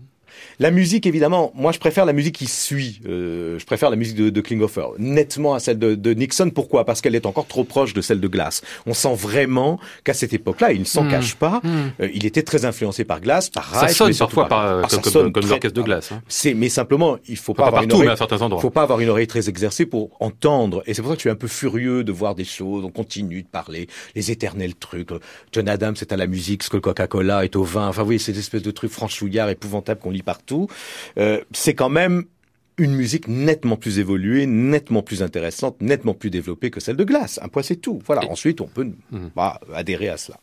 La 0.60 0.72
musique, 0.72 1.06
évidemment, 1.06 1.52
moi 1.54 1.70
je 1.70 1.78
préfère 1.78 2.04
la 2.04 2.12
musique 2.12 2.34
qui 2.34 2.46
suit. 2.46 3.00
Euh, 3.06 3.60
je 3.60 3.64
préfère 3.64 3.90
la 3.90 3.96
musique 3.96 4.16
de, 4.16 4.28
de 4.28 4.40
Klinghoffer 4.40 4.86
nettement 4.98 5.54
à 5.54 5.60
celle 5.60 5.78
de, 5.78 5.94
de 5.94 6.14
Nixon. 6.14 6.50
Pourquoi? 6.50 6.84
Parce 6.84 7.00
qu'elle 7.00 7.14
est 7.14 7.26
encore 7.26 7.46
trop 7.46 7.62
proche 7.62 7.94
de 7.94 8.00
celle 8.00 8.20
de 8.20 8.26
Glass. 8.26 8.62
On 8.84 8.92
sent 8.92 9.14
vraiment 9.14 9.78
qu'à 10.02 10.14
cette 10.14 10.32
époque-là, 10.32 10.72
il 10.72 10.80
ne 10.80 10.84
s'en 10.84 11.04
hmm. 11.04 11.10
cache 11.10 11.36
pas. 11.36 11.60
Hmm. 11.62 11.90
Euh, 12.00 12.08
il 12.12 12.26
était 12.26 12.42
très 12.42 12.64
influencé 12.64 13.04
par 13.04 13.20
Glass, 13.20 13.50
par 13.50 13.70
Reich. 13.70 13.90
Ça 13.90 13.94
sonne 13.94 14.14
parfois 14.16 14.48
par, 14.48 14.84
ah, 14.84 14.88
comme, 14.90 15.32
comme, 15.32 15.46
l'orchestre 15.46 15.76
de 15.76 15.82
Glass. 15.82 16.10
Hein. 16.10 16.22
C'est, 16.26 16.54
mais 16.54 16.68
simplement, 16.68 17.18
il 17.28 17.36
faut 17.36 17.54
pas, 17.54 17.66
avoir 17.66 17.84
une 17.84 17.92
oreille. 17.92 18.10
Faut 18.60 18.70
pas 18.70 18.82
avoir 18.82 18.98
une 18.98 19.10
oreille 19.10 19.28
très 19.28 19.48
exercée 19.48 19.86
pour 19.86 20.10
entendre. 20.18 20.82
Et 20.86 20.94
c'est 20.94 21.02
pour 21.02 21.10
ça 21.12 21.14
que 21.14 21.20
je 21.20 21.28
suis 21.28 21.30
un 21.30 21.36
peu 21.36 21.46
furieux 21.46 22.02
de 22.02 22.10
voir 22.10 22.34
des 22.34 22.44
choses. 22.44 22.84
On 22.84 22.90
continue 22.90 23.42
de 23.42 23.48
parler 23.48 23.86
les 24.16 24.32
éternels 24.32 24.74
trucs. 24.74 25.10
John 25.52 25.68
Adams 25.68 25.94
est 26.00 26.12
à 26.12 26.16
la 26.16 26.26
musique, 26.26 26.64
ce 26.64 26.70
que 26.70 26.78
Coca-Cola 26.78 27.44
est 27.44 27.54
au 27.54 27.62
vin. 27.62 27.86
Enfin, 27.86 28.02
oui, 28.02 28.18
ces 28.18 28.36
espèces 28.36 28.62
de 28.62 28.72
trucs 28.72 28.90
franchouillards 28.90 29.50
épouvantables 29.50 30.00
qu'on 30.00 30.10
lit 30.10 30.22
partout 30.22 30.47
euh, 31.18 31.40
c'est 31.52 31.74
quand 31.74 31.88
même 31.88 32.24
une 32.78 32.94
musique 32.94 33.26
nettement 33.28 33.76
plus 33.76 33.98
évoluée, 33.98 34.46
nettement 34.46 35.02
plus 35.02 35.22
intéressante, 35.22 35.80
nettement 35.82 36.14
plus 36.14 36.30
développée 36.30 36.70
que 36.70 36.80
celle 36.80 36.96
de 36.96 37.04
Glace. 37.04 37.40
Un 37.42 37.48
point, 37.48 37.62
c'est 37.62 37.76
tout. 37.76 38.00
Voilà. 38.06 38.24
Ensuite, 38.30 38.60
on 38.60 38.68
peut 38.68 38.84
mmh. 38.84 39.18
bah, 39.34 39.60
adhérer 39.74 40.08
à 40.08 40.16
cela. 40.16 40.38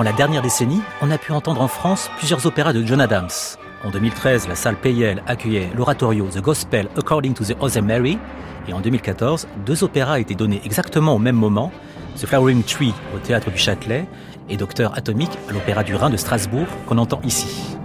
Durant 0.00 0.12
la 0.12 0.16
dernière 0.16 0.40
décennie, 0.40 0.80
on 1.02 1.10
a 1.10 1.18
pu 1.18 1.32
entendre 1.32 1.60
en 1.60 1.68
France 1.68 2.10
plusieurs 2.16 2.46
opéras 2.46 2.72
de 2.72 2.82
John 2.82 3.02
Adams. 3.02 3.28
En 3.84 3.90
2013, 3.90 4.48
la 4.48 4.54
salle 4.54 4.76
Payel 4.76 5.22
accueillait 5.26 5.68
l'oratorio 5.76 6.26
The 6.26 6.40
Gospel 6.40 6.88
According 6.96 7.34
to 7.34 7.44
the 7.44 7.54
Other 7.60 7.82
Mary. 7.82 8.18
Et 8.66 8.72
en 8.72 8.80
2014, 8.80 9.46
deux 9.66 9.84
opéras 9.84 10.18
étaient 10.18 10.34
donnés 10.34 10.62
exactement 10.64 11.14
au 11.14 11.18
même 11.18 11.36
moment, 11.36 11.70
The 12.18 12.24
Flowering 12.24 12.62
Tree 12.62 12.94
au 13.14 13.18
théâtre 13.18 13.50
du 13.50 13.58
Châtelet 13.58 14.06
et 14.48 14.56
Docteur 14.56 14.96
Atomique 14.96 15.38
à 15.50 15.52
l'Opéra 15.52 15.84
du 15.84 15.94
Rhin 15.94 16.08
de 16.08 16.16
Strasbourg 16.16 16.66
qu'on 16.86 16.96
entend 16.96 17.20
ici. 17.22 17.76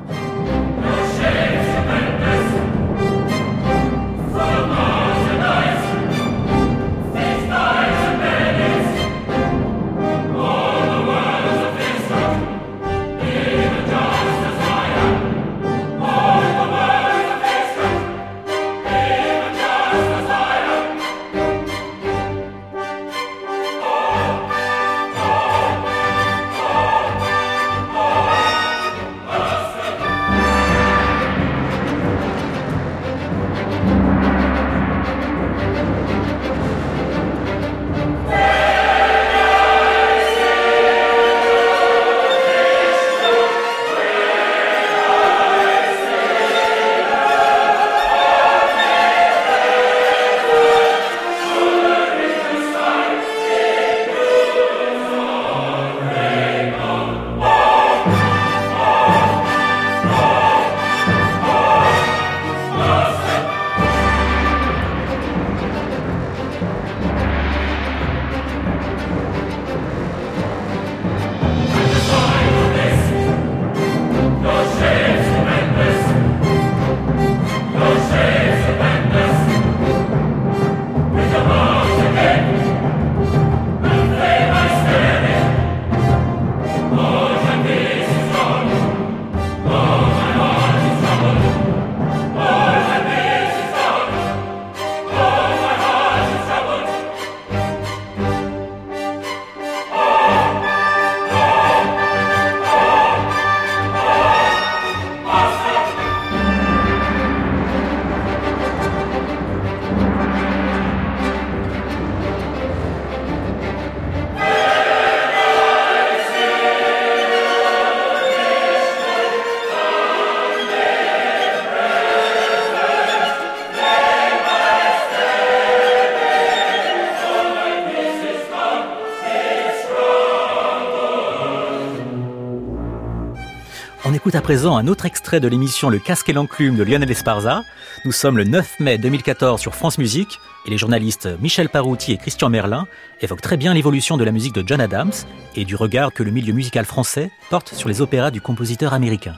À 134.36 134.42
présent 134.42 134.76
un 134.76 134.88
autre 134.88 135.06
extrait 135.06 135.40
de 135.40 135.48
l'émission 135.48 135.90
Le 135.90 135.98
casque 135.98 136.28
et 136.28 136.34
l'enclume 136.34 136.76
de 136.76 136.84
Lionel 136.84 137.10
Esparza. 137.10 137.64
Nous 138.04 138.12
sommes 138.12 138.38
le 138.38 138.44
9 138.44 138.82
mai 138.82 138.98
2014 138.98 139.62
sur 139.62 139.76
France 139.76 139.98
Musique 139.98 140.40
et 140.66 140.70
les 140.70 140.78
journalistes 140.78 141.30
Michel 141.40 141.70
Parouti 141.70 142.12
et 142.12 142.18
Christian 142.18 142.50
Merlin 142.50 142.86
évoquent 143.22 143.42
très 143.42 143.56
bien 143.56 143.74
l'évolution 143.74 144.18
de 144.18 144.26
la 144.26 144.34
musique 144.34 144.54
de 144.54 144.64
John 144.68 144.82
Adams 144.82 145.14
et 145.56 145.64
du 145.64 145.76
regard 145.78 146.12
que 146.12 146.22
le 146.22 146.32
milieu 146.32 146.54
musical 146.54 146.84
français 146.84 147.32
porte 147.50 147.74
sur 147.74 147.88
les 147.88 148.02
opéras 148.02 148.30
du 148.30 148.42
compositeur 148.42 148.94
américain. 148.94 149.36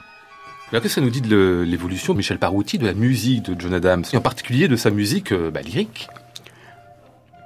Qu'est-ce 0.71 0.81
que 0.81 0.89
ça 0.89 1.01
nous 1.01 1.11
dit 1.11 1.21
de 1.21 1.63
l'évolution, 1.67 2.15
Michel 2.15 2.39
Parouti, 2.39 2.79
de 2.79 2.85
la 2.87 2.93
musique 2.93 3.43
de 3.43 3.55
John 3.59 3.73
Adams, 3.75 4.03
et 4.11 4.17
en 4.17 4.21
particulier 4.21 4.67
de 4.67 4.75
sa 4.75 4.89
musique 4.89 5.31
euh, 5.31 5.51
bah, 5.51 5.61
lyrique? 5.61 6.09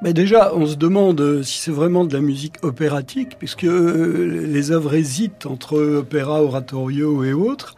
Mais 0.01 0.13
déjà, 0.13 0.51
on 0.55 0.65
se 0.65 0.75
demande 0.75 1.43
si 1.43 1.59
c'est 1.59 1.71
vraiment 1.71 2.05
de 2.05 2.13
la 2.13 2.21
musique 2.21 2.55
opératique, 2.63 3.37
puisque 3.37 3.65
euh, 3.65 4.47
les 4.47 4.71
œuvres 4.71 4.95
hésitent 4.95 5.45
entre 5.45 5.79
opéra, 5.79 6.41
oratorio 6.41 7.23
et 7.23 7.33
autres. 7.33 7.75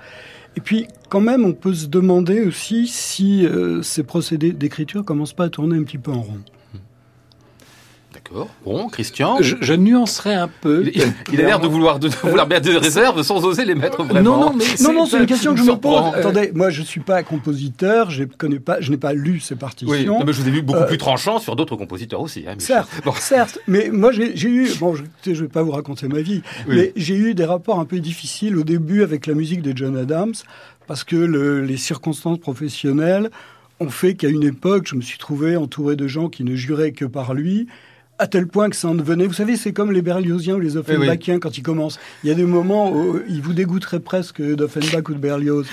Et 0.55 0.61
puis, 0.61 0.87
quand 1.09 1.19
même, 1.19 1.43
on 1.43 1.53
peut 1.53 1.73
se 1.73 1.87
demander 1.87 2.41
aussi 2.41 2.87
si 2.87 3.45
euh, 3.45 3.81
ces 3.81 4.03
procédés 4.03 4.53
d'écriture 4.53 5.03
commencent 5.03 5.33
pas 5.33 5.45
à 5.45 5.49
tourner 5.49 5.77
un 5.77 5.83
petit 5.83 5.97
peu 5.97 6.11
en 6.11 6.21
rond. 6.21 6.39
D'accord. 8.23 8.49
Bon, 8.63 8.87
Christian. 8.87 9.37
Je, 9.41 9.73
nuancerai 9.73 10.33
un 10.33 10.47
peu. 10.47 10.89
Il, 10.93 11.41
a 11.41 11.43
l'air 11.43 11.59
de 11.59 11.67
vouloir, 11.67 11.99
de, 11.99 12.07
vouloir 12.07 12.47
mettre 12.47 12.69
des 12.69 12.77
réserves 12.77 13.21
sans 13.23 13.43
oser 13.43 13.65
les 13.65 13.75
mettre 13.75 14.03
vraiment. 14.03 14.37
Non, 14.37 14.45
non, 14.45 14.53
mais 14.53 14.65
non, 14.81 14.93
non, 14.93 15.05
c'est 15.05 15.19
une 15.19 15.25
question 15.25 15.53
que 15.53 15.59
je 15.59 15.65
me 15.65 15.75
pose. 15.75 16.13
Attendez, 16.15 16.51
moi, 16.53 16.69
je 16.69 16.81
suis 16.81 17.01
pas 17.01 17.23
compositeur, 17.23 18.09
je 18.11 18.23
connais 18.23 18.59
pas, 18.59 18.79
je 18.79 18.91
n'ai 18.91 18.97
pas 18.97 19.13
lu 19.13 19.39
ces 19.39 19.55
partitions. 19.55 19.91
Oui, 19.91 20.23
mais 20.25 20.33
je 20.33 20.41
vous 20.41 20.47
ai 20.47 20.51
vu 20.51 20.61
beaucoup 20.61 20.81
euh, 20.81 20.87
plus 20.87 20.97
tranchant 20.97 21.39
sur 21.39 21.55
d'autres 21.55 21.75
compositeurs 21.75 22.21
aussi. 22.21 22.45
Hein, 22.47 22.55
certes, 22.59 22.89
certes, 23.19 23.59
mais 23.67 23.89
moi, 23.91 24.11
j'ai 24.11 24.47
eu, 24.47 24.69
bon, 24.79 24.95
je, 24.95 25.03
ne 25.29 25.35
vais 25.35 25.47
pas 25.47 25.63
vous 25.63 25.71
raconter 25.71 26.07
ma 26.07 26.21
vie, 26.21 26.41
mais 26.67 26.93
j'ai 26.95 27.15
eu 27.15 27.33
des 27.33 27.45
rapports 27.45 27.79
un 27.79 27.85
peu 27.85 27.99
difficiles 27.99 28.57
au 28.57 28.63
début 28.63 29.03
avec 29.03 29.27
la 29.27 29.33
musique 29.33 29.61
de 29.61 29.75
John 29.75 29.97
Adams 29.97 30.33
parce 30.87 31.03
que 31.03 31.15
le, 31.15 31.61
les 31.61 31.77
circonstances 31.77 32.39
professionnelles 32.39 33.29
ont 33.79 33.89
fait 33.89 34.15
qu'à 34.15 34.27
une 34.29 34.43
époque, 34.43 34.87
je 34.87 34.95
me 34.95 35.01
suis 35.01 35.17
trouvé 35.17 35.55
entouré 35.55 35.95
de 35.95 36.07
gens 36.07 36.29
qui 36.29 36.43
ne 36.43 36.55
juraient 36.55 36.91
que 36.91 37.05
par 37.05 37.33
lui 37.33 37.67
à 38.19 38.27
tel 38.27 38.47
point 38.47 38.69
que 38.69 38.75
ça 38.75 38.87
en 38.87 38.95
devenait. 38.95 39.25
Vous 39.25 39.33
savez, 39.33 39.57
c'est 39.57 39.73
comme 39.73 39.91
les 39.91 40.01
Berlioziens 40.01 40.55
ou 40.55 40.59
les 40.59 40.77
Offenbachiens 40.77 41.39
quand 41.39 41.57
ils 41.57 41.63
commencent. 41.63 41.99
Il 42.23 42.29
y 42.29 42.31
a 42.31 42.35
des 42.35 42.45
moments 42.45 42.91
où 42.91 43.19
ils 43.27 43.41
vous 43.41 43.53
dégoûteraient 43.53 43.99
presque 43.99 44.41
d'Offenbach 44.41 45.09
ou 45.09 45.13
de 45.13 45.19
Berlioz. 45.19 45.67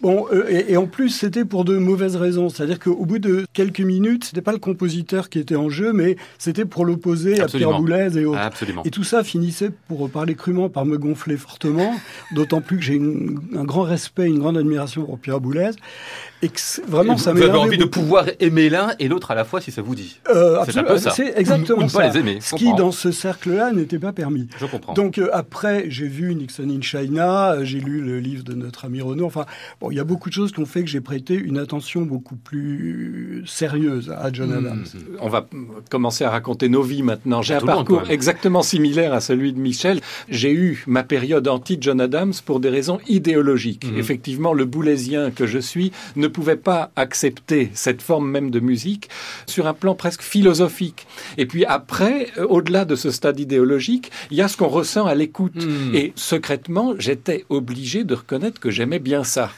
Bon, 0.00 0.26
euh, 0.32 0.44
et, 0.48 0.76
en 0.76 0.86
plus, 0.86 1.08
c'était 1.08 1.44
pour 1.44 1.64
de 1.64 1.76
mauvaises 1.78 2.16
raisons. 2.16 2.50
C'est-à-dire 2.50 2.78
qu'au 2.78 3.04
bout 3.04 3.18
de 3.18 3.46
quelques 3.52 3.80
minutes, 3.80 4.24
c'était 4.24 4.42
pas 4.42 4.52
le 4.52 4.58
compositeur 4.58 5.28
qui 5.28 5.38
était 5.38 5.56
en 5.56 5.70
jeu, 5.70 5.92
mais 5.92 6.16
c'était 6.38 6.66
pour 6.66 6.84
l'opposer 6.84 7.40
à 7.40 7.46
Pierre 7.46 7.78
Boulez 7.78 8.18
et 8.18 8.24
autres. 8.24 8.38
Et 8.84 8.90
tout 8.90 9.04
ça 9.04 9.24
finissait, 9.24 9.70
pour 9.88 10.08
parler 10.10 10.34
crûment, 10.34 10.68
par 10.68 10.84
me 10.84 10.98
gonfler 10.98 11.36
fortement. 11.36 11.94
D'autant 12.32 12.60
plus 12.60 12.76
que 12.76 12.82
j'ai 12.82 13.00
un 13.56 13.64
grand 13.64 13.82
respect, 13.82 14.26
une 14.26 14.38
grande 14.38 14.58
admiration 14.58 15.04
pour 15.04 15.18
Pierre 15.18 15.40
Boulez. 15.40 15.70
Vraiment, 16.86 17.16
ça 17.16 17.32
Vous 17.32 17.42
avez 17.42 17.58
envie 17.58 17.78
de 17.78 17.84
pouvoir 17.84 18.26
aimer 18.40 18.68
l'un 18.68 18.90
et 18.98 19.08
l'autre 19.08 19.30
à 19.30 19.34
la 19.34 19.44
fois, 19.44 19.60
si 19.60 19.72
ça 19.72 19.82
vous 19.82 19.94
dit. 19.94 20.20
Euh, 20.30 20.58
c'est 20.66 20.78
un 20.78 20.84
peu 20.84 20.98
ça. 20.98 21.10
C'est 21.10 21.34
exactement 21.36 21.88
ça. 21.88 21.98
Pas 21.98 22.08
les 22.08 22.18
aimer. 22.18 22.38
Ce 22.40 22.54
qui, 22.54 22.72
dans 22.74 22.92
ce 22.92 23.10
cercle-là, 23.10 23.72
n'était 23.72 23.98
pas 23.98 24.12
permis. 24.12 24.48
Je 24.58 24.66
comprends. 24.66 24.94
Donc 24.94 25.18
euh, 25.18 25.30
après, 25.32 25.86
j'ai 25.88 26.06
vu 26.06 26.34
Nixon 26.34 26.68
in 26.70 26.80
China, 26.80 27.52
euh, 27.52 27.64
j'ai 27.64 27.80
lu 27.80 28.00
le 28.00 28.20
livre 28.20 28.44
de 28.44 28.54
notre 28.54 28.84
ami 28.84 29.00
Renaud. 29.00 29.26
Enfin, 29.26 29.46
bon, 29.80 29.90
il 29.90 29.96
y 29.96 30.00
a 30.00 30.04
beaucoup 30.04 30.28
de 30.28 30.34
choses 30.34 30.52
qui 30.52 30.60
ont 30.60 30.66
fait 30.66 30.82
que 30.82 30.88
j'ai 30.88 31.00
prêté 31.00 31.34
une 31.34 31.58
attention 31.58 32.02
beaucoup 32.02 32.36
plus 32.36 33.42
sérieuse 33.46 34.14
à 34.16 34.32
John 34.32 34.50
hmm. 34.50 34.58
Adams. 34.58 34.84
On 35.20 35.28
va 35.28 35.46
commencer 35.90 36.24
à 36.24 36.30
raconter 36.30 36.68
nos 36.68 36.82
vies 36.82 37.02
maintenant. 37.02 37.42
J'ai 37.42 37.54
un 37.54 37.60
parcours 37.60 38.04
exactement 38.08 38.62
similaire 38.62 39.12
à 39.12 39.20
celui 39.20 39.52
de 39.52 39.58
Michel. 39.58 40.00
J'ai 40.28 40.52
eu 40.52 40.84
ma 40.86 41.02
période 41.02 41.48
anti-John 41.48 42.00
Adams 42.00 42.34
pour 42.44 42.60
des 42.60 42.68
raisons 42.68 43.00
idéologiques. 43.08 43.86
Hmm. 43.90 43.98
Effectivement, 43.98 44.52
le 44.52 44.64
boulésien 44.64 45.30
que 45.30 45.46
je 45.46 45.58
suis 45.58 45.92
ne 46.16 46.27
ne 46.28 46.32
pouvait 46.32 46.56
pas 46.56 46.90
accepter 46.96 47.70
cette 47.74 48.02
forme 48.02 48.30
même 48.30 48.50
de 48.50 48.60
musique 48.60 49.08
sur 49.46 49.66
un 49.66 49.74
plan 49.74 49.94
presque 49.94 50.22
philosophique. 50.22 51.06
Et 51.36 51.46
puis 51.46 51.64
après, 51.64 52.28
euh, 52.38 52.46
au-delà 52.46 52.84
de 52.84 52.94
ce 52.94 53.10
stade 53.10 53.40
idéologique, 53.40 54.10
il 54.30 54.36
y 54.36 54.42
a 54.42 54.48
ce 54.48 54.56
qu'on 54.56 54.68
ressent 54.68 55.06
à 55.06 55.14
l'écoute. 55.14 55.56
Hmm. 55.56 55.94
Et 55.94 56.12
secrètement, 56.14 56.94
j'étais 56.98 57.44
obligé 57.48 58.04
de 58.04 58.14
reconnaître 58.14 58.60
que 58.60 58.70
j'aimais 58.70 58.98
bien 58.98 59.24
ça. 59.24 59.50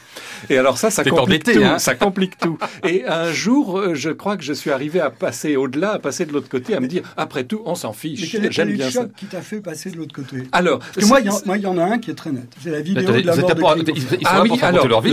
Et 0.49 0.57
alors 0.57 0.77
ça, 0.77 0.89
ça 0.89 1.03
complique 1.03 1.43
tout. 1.43 1.59
Hein. 1.63 1.79
ça 1.79 1.95
complique 1.95 2.37
tout. 2.37 2.57
Et 2.87 3.05
un 3.05 3.31
jour, 3.31 3.77
euh, 3.77 3.93
je 3.93 4.09
crois 4.09 4.37
que 4.37 4.43
je 4.43 4.53
suis 4.53 4.71
arrivé 4.71 4.99
à 4.99 5.09
passer 5.09 5.55
au-delà, 5.55 5.93
à 5.93 5.99
passer 5.99 6.25
de 6.25 6.33
l'autre 6.33 6.49
côté, 6.49 6.75
à 6.75 6.79
me 6.79 6.87
dire, 6.87 7.03
après 7.17 7.43
tout, 7.43 7.61
on 7.65 7.75
s'en 7.75 7.93
fiche. 7.93 8.37
J'aime 8.49 8.73
bien 8.73 8.89
choc 8.89 9.03
ça. 9.03 9.09
qui 9.17 9.25
t'a 9.25 9.41
fait 9.41 9.61
passer 9.61 9.91
de 9.91 9.97
l'autre 9.97 10.13
côté? 10.13 10.47
Alors, 10.51 10.79
Parce 10.79 10.97
que 10.97 11.05
moi, 11.05 11.19
il 11.57 11.61
y, 11.61 11.65
en 11.65 11.77
a 11.77 11.83
un 11.83 11.99
qui 11.99 12.11
est 12.11 12.15
très 12.15 12.31
net. 12.31 12.47
C'est 12.61 12.71
la 12.71 12.81
vidéo 12.81 13.11
de 13.11 13.19
la 13.19 13.35
mort 13.35 13.75
de 13.75 13.93
Ah 14.25 14.41
oui, 14.41 14.59
alors, 14.61 15.03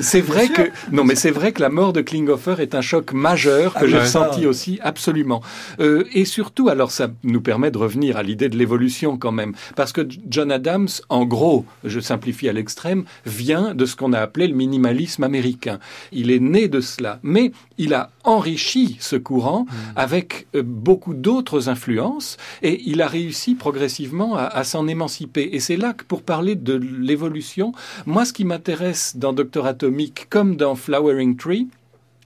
c'est 0.00 0.20
vrai 0.20 0.48
que 0.48 0.62
non, 0.92 1.04
mais 1.04 1.14
c'est 1.14 1.30
vrai 1.30 1.52
que 1.52 1.60
la 1.60 1.70
mort 1.70 1.92
de 1.92 2.00
Klinghoffer 2.00 2.56
est 2.58 2.74
un 2.74 2.80
choc 2.80 3.12
majeur 3.12 3.74
que 3.74 3.84
ah 3.84 3.86
j'ai 3.86 4.04
senti 4.04 4.46
aussi 4.46 4.78
absolument. 4.82 5.42
Euh, 5.80 6.04
et 6.12 6.24
surtout, 6.24 6.68
alors 6.68 6.90
ça 6.90 7.08
nous 7.22 7.40
permet 7.40 7.70
de 7.70 7.78
revenir 7.78 8.16
à 8.16 8.22
l'idée 8.22 8.48
de 8.48 8.56
l'évolution 8.56 9.16
quand 9.16 9.32
même, 9.32 9.54
parce 9.76 9.92
que 9.92 10.06
John 10.28 10.52
Adams, 10.52 10.88
en 11.08 11.24
gros, 11.24 11.64
je 11.84 12.00
simplifie 12.00 12.48
à 12.48 12.52
l'extrême, 12.52 13.04
vient 13.26 13.74
de 13.74 13.86
ce 13.86 13.96
qu'on 13.96 14.12
a 14.12 14.20
appelé 14.20 14.46
le 14.48 14.54
minimalisme 14.54 15.24
américain. 15.24 15.78
Il 16.12 16.30
est 16.30 16.40
né 16.40 16.68
de 16.68 16.80
cela, 16.80 17.18
mais 17.22 17.52
il 17.78 17.94
a 17.94 18.10
enrichi 18.24 18.96
ce 19.00 19.16
courant 19.16 19.62
hmm. 19.62 19.92
avec 19.96 20.46
euh, 20.54 20.62
beaucoup 20.64 21.14
d'autres 21.14 21.68
influences 21.68 22.36
et 22.62 22.82
il 22.86 23.02
a 23.02 23.08
réussi 23.08 23.54
progressivement 23.54 24.36
à, 24.36 24.44
à 24.44 24.64
s'en 24.64 24.86
émanciper. 24.86 25.50
Et 25.52 25.60
c'est 25.60 25.76
là 25.76 25.92
que 25.92 26.04
pour 26.04 26.22
parler 26.22 26.54
de 26.54 26.74
l'évolution, 26.74 27.72
moi 28.06 28.24
ce 28.24 28.32
qui 28.32 28.44
m'intéresse 28.44 29.16
dans 29.16 29.32
Docteur 29.32 29.66
Atomique 29.66 30.26
comme 30.30 30.56
dans 30.56 30.73
Flowering 30.76 31.36
Tree, 31.36 31.68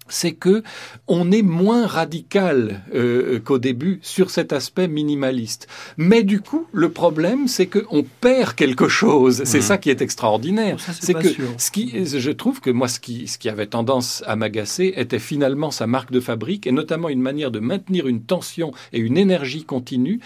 c'est 0.09 0.32
que 0.32 0.62
on 1.06 1.30
est 1.30 1.42
moins 1.42 1.86
radical 1.86 2.82
euh, 2.94 3.40
qu'au 3.40 3.59
début 3.59 4.00
sur 4.02 4.30
cet 4.30 4.52
aspect 4.52 4.88
minimaliste. 4.88 5.68
Mais 5.96 6.22
du 6.22 6.40
coup, 6.40 6.66
le 6.72 6.90
problème, 6.90 7.48
c'est 7.48 7.66
que 7.66 7.84
on 7.90 8.02
perd 8.02 8.54
quelque 8.54 8.88
chose. 8.88 9.42
C'est 9.44 9.59
mmh. 9.59 9.62
ça 9.62 9.78
qui 9.78 9.90
est 9.90 10.02
extraordinaire. 10.02 10.78
C'est 11.00 11.14
que 11.14 11.28
ce 11.56 11.70
qui, 11.70 12.06
je 12.06 12.30
trouve 12.30 12.61
que 12.61 12.70
moi, 12.70 12.88
ce 12.88 13.00
qui, 13.00 13.28
ce 13.28 13.38
qui 13.38 13.48
avait 13.48 13.66
tendance 13.66 14.22
à 14.26 14.36
m'agacer 14.36 14.92
était 14.96 15.18
finalement 15.18 15.70
sa 15.70 15.86
marque 15.86 16.11
de 16.11 16.20
fabrique 16.20 16.66
et 16.66 16.72
notamment 16.72 17.09
une 17.09 17.20
manière 17.20 17.50
de 17.50 17.61
maintenir 17.61 18.06
une 18.06 18.22
tension 18.22 18.72
et 18.92 18.98
une 18.98 19.16
énergie 19.16 19.64
continue 19.64 20.20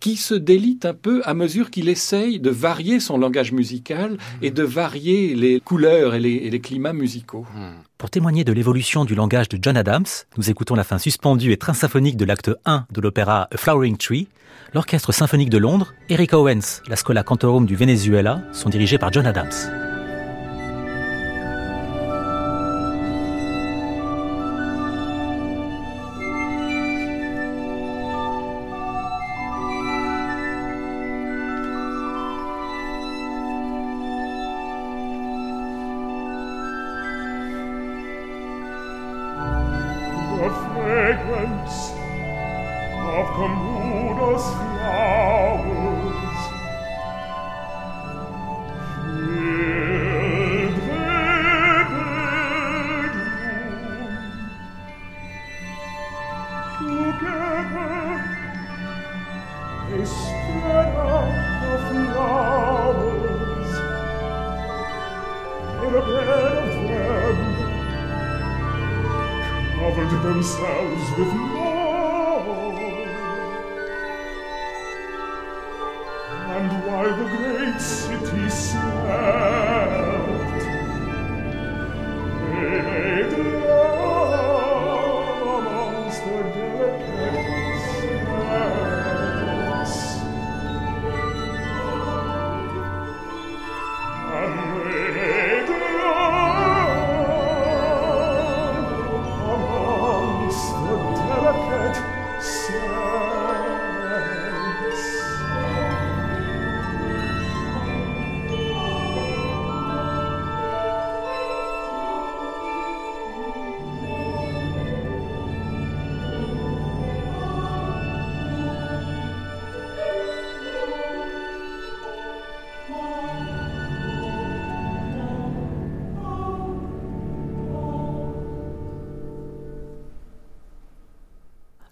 qui 0.00 0.16
se 0.16 0.34
délite 0.34 0.84
un 0.84 0.94
peu 0.94 1.22
à 1.24 1.34
mesure 1.34 1.70
qu'il 1.70 1.88
essaye 1.88 2.40
de 2.40 2.50
varier 2.50 3.00
son 3.00 3.18
langage 3.18 3.52
musical 3.52 4.18
et 4.40 4.50
de 4.50 4.62
varier 4.62 5.34
les 5.34 5.60
couleurs 5.60 6.14
et 6.14 6.20
les, 6.20 6.60
climats 6.60 6.92
musicaux. 6.92 7.44
Mmh. 7.54 7.91
Pour 8.02 8.10
témoigner 8.10 8.42
de 8.42 8.52
l'évolution 8.52 9.04
du 9.04 9.14
langage 9.14 9.48
de 9.48 9.60
John 9.62 9.76
Adams, 9.76 10.06
nous 10.36 10.50
écoutons 10.50 10.74
la 10.74 10.82
fin 10.82 10.98
suspendue 10.98 11.52
et 11.52 11.56
très 11.56 11.72
symphonique 11.72 12.16
de 12.16 12.24
l'acte 12.24 12.50
1 12.64 12.86
de 12.90 13.00
l'opéra 13.00 13.46
A 13.52 13.56
Flowering 13.56 13.96
Tree. 13.96 14.26
L'Orchestre 14.74 15.12
symphonique 15.12 15.50
de 15.50 15.58
Londres, 15.58 15.94
Eric 16.08 16.32
Owens, 16.32 16.82
la 16.88 16.96
Scola 16.96 17.22
Cantorum 17.22 17.64
du 17.64 17.76
Venezuela 17.76 18.42
sont 18.50 18.70
dirigés 18.70 18.98
par 18.98 19.12
John 19.12 19.24
Adams. 19.24 19.91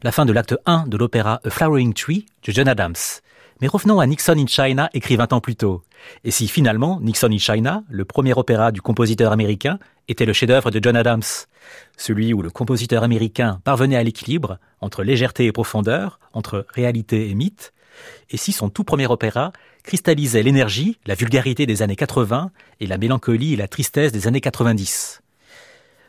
La 0.03 0.13
fin 0.13 0.25
de 0.25 0.33
l'acte 0.33 0.57
1 0.67 0.87
de 0.87 0.97
l'opéra 0.97 1.41
A 1.45 1.51
Flowering 1.51 1.93
Tree 1.93 2.27
de 2.47 2.53
John 2.53 2.69
Adams. 2.69 2.95
Mais 3.61 3.69
revenons 3.69 4.01
à 4.01 4.07
Nixon 4.07 4.39
in 4.39 4.47
China, 4.47 4.89
écrit 4.95 5.17
20 5.17 5.35
ans 5.35 5.41
plus 5.41 5.57
tôt. 5.57 5.83
Et 6.25 6.31
si 6.31 6.49
finalement 6.49 6.99
Nixon 7.01 7.31
in 7.31 7.39
China, 7.39 7.85
le 7.91 8.07
premier 8.07 8.33
opéra 8.33 8.73
du 8.73 8.81
compositeur 8.81 9.33
américain, 9.33 9.79
était 10.09 10.25
le 10.25 10.33
chef-d'œuvre 10.33 10.71
de 10.71 10.81
John 10.83 10.97
Adams, 10.97 11.23
celui 11.97 12.33
où 12.33 12.41
le 12.41 12.51
compositeur 12.51 13.03
américain 13.03 13.61
parvenait 13.65 13.97
à 13.97 14.03
l'équilibre 14.03 14.59
entre 14.81 15.03
légèreté 15.03 15.45
et 15.45 15.53
profondeur, 15.53 16.19
entre 16.33 16.67
réalité 16.75 17.29
et 17.29 17.35
mythe, 17.35 17.73
et 18.31 18.37
si 18.37 18.53
son 18.53 18.71
tout 18.71 18.85
premier 18.85 19.07
opéra 19.07 19.53
cristallisait 19.83 20.43
l'énergie, 20.43 20.99
la 21.07 21.15
vulgarité 21.15 21.67
des 21.67 21.83
années 21.83 21.97
80 21.97 22.51
et 22.81 22.87
la 22.87 22.97
mélancolie 22.97 23.53
et 23.53 23.57
la 23.57 23.69
tristesse 23.69 24.13
des 24.13 24.27
années 24.27 24.41
90. 24.41 25.21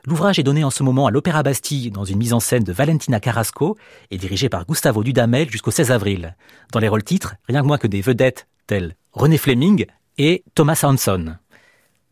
L'ouvrage 0.06 0.40
est 0.40 0.44
donné 0.44 0.64
en 0.64 0.72
ce 0.72 0.82
moment 0.82 1.06
à 1.06 1.12
l'Opéra 1.12 1.44
Bastille 1.44 1.92
dans 1.92 2.06
une 2.06 2.18
mise 2.18 2.34
en 2.34 2.40
scène 2.40 2.64
de 2.64 2.74
Valentina 2.74 3.20
Carrasco 3.20 3.78
et 4.10 4.18
dirigé 4.18 4.50
par 4.50 4.66
Gustavo 4.66 5.04
Dudamel 5.04 5.50
jusqu'au 5.52 5.70
16 5.70 5.92
avril. 5.92 6.36
Dans 6.72 6.80
les 6.80 6.88
rôles 6.88 7.04
titres, 7.04 7.36
rien 7.48 7.62
que 7.62 7.68
moins 7.68 7.78
que 7.78 7.88
des 7.88 8.02
vedettes 8.02 8.48
telles 8.66 8.96
René 9.14 9.38
Fleming 9.38 9.86
et 10.18 10.44
Thomas 10.56 10.82
Hanson. 10.84 11.36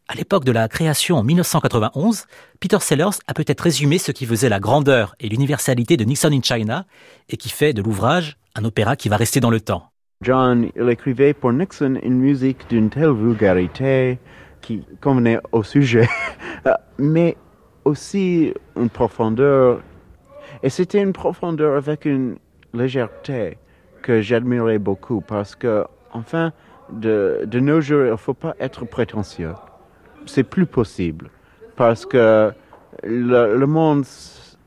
À 0.07 0.15
l'époque 0.15 0.45
de 0.45 0.51
la 0.51 0.67
création 0.67 1.17
en 1.17 1.23
1991, 1.23 2.25
Peter 2.59 2.77
Sellers 2.79 3.17
a 3.25 3.33
peut-être 3.33 3.61
résumé 3.61 3.97
ce 3.97 4.11
qui 4.11 4.27
faisait 4.27 4.49
la 4.49 4.59
grandeur 4.59 5.15
et 5.19 5.27
l'universalité 5.27 5.97
de 5.97 6.03
Nixon 6.03 6.31
in 6.31 6.41
China 6.43 6.85
et 7.27 7.37
qui 7.37 7.49
fait 7.49 7.73
de 7.73 7.81
l'ouvrage 7.81 8.37
un 8.53 8.65
opéra 8.65 8.95
qui 8.95 9.09
va 9.09 9.17
rester 9.17 9.39
dans 9.39 9.49
le 9.49 9.61
temps. 9.61 9.89
John, 10.21 10.69
il 10.75 10.89
écrivait 10.89 11.33
pour 11.33 11.53
Nixon 11.53 11.99
une 12.03 12.19
musique 12.19 12.69
d'une 12.69 12.89
telle 12.91 13.13
vulgarité 13.13 14.19
qui 14.61 14.83
convenait 15.01 15.39
au 15.51 15.63
sujet, 15.63 16.07
mais 16.99 17.35
aussi 17.85 18.53
une 18.75 18.89
profondeur. 18.89 19.81
Et 20.63 20.69
c'était 20.69 21.01
une 21.01 21.13
profondeur 21.13 21.75
avec 21.75 22.05
une 22.05 22.37
légèreté 22.73 23.57
que 24.01 24.21
j'admirais 24.21 24.79
beaucoup 24.79 25.21
parce 25.21 25.55
que, 25.55 25.85
enfin, 26.11 26.51
de, 26.91 27.41
de 27.45 27.59
nos 27.59 27.81
jours, 27.81 28.05
il 28.05 28.11
ne 28.11 28.15
faut 28.15 28.33
pas 28.33 28.55
être 28.59 28.85
prétentieux. 28.85 29.53
C'est 30.25 30.43
plus 30.43 30.65
possible 30.65 31.29
parce 31.75 32.05
que 32.05 32.51
le, 33.03 33.65
monde, 33.65 34.03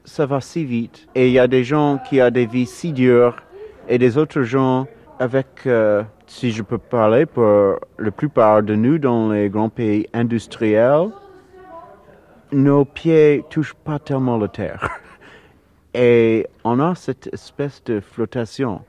ça 0.04 0.26
va 0.26 0.40
si 0.40 0.64
vite 0.64 1.08
et 1.14 1.28
il 1.28 1.32
y 1.32 1.38
a 1.38 1.46
des 1.46 1.64
gens 1.64 1.98
qui 2.08 2.22
ont 2.22 2.30
des 2.30 2.46
vies 2.46 2.66
si 2.66 2.92
dures 2.92 3.36
et 3.88 3.98
des 3.98 4.16
autres 4.18 4.42
gens 4.42 4.86
avec, 5.18 5.66
euh, 5.66 6.02
si 6.26 6.50
je 6.50 6.62
peux 6.62 6.78
parler 6.78 7.26
pour 7.26 7.78
la 7.98 8.10
plupart 8.10 8.62
de 8.62 8.74
nous 8.74 8.98
dans 8.98 9.30
les 9.30 9.48
grands 9.48 9.68
pays 9.68 10.08
industriels, 10.12 11.08
nos 12.52 12.84
pieds 12.84 13.44
touchent 13.50 13.74
pas 13.74 13.98
tellement 13.98 14.36
la 14.38 14.48
terre. 14.48 14.88
Et 15.94 16.46
on 16.64 16.80
a 16.80 16.94
cette 16.94 17.28
espèce 17.32 17.82
de 17.84 18.00
flottation, 18.00 18.82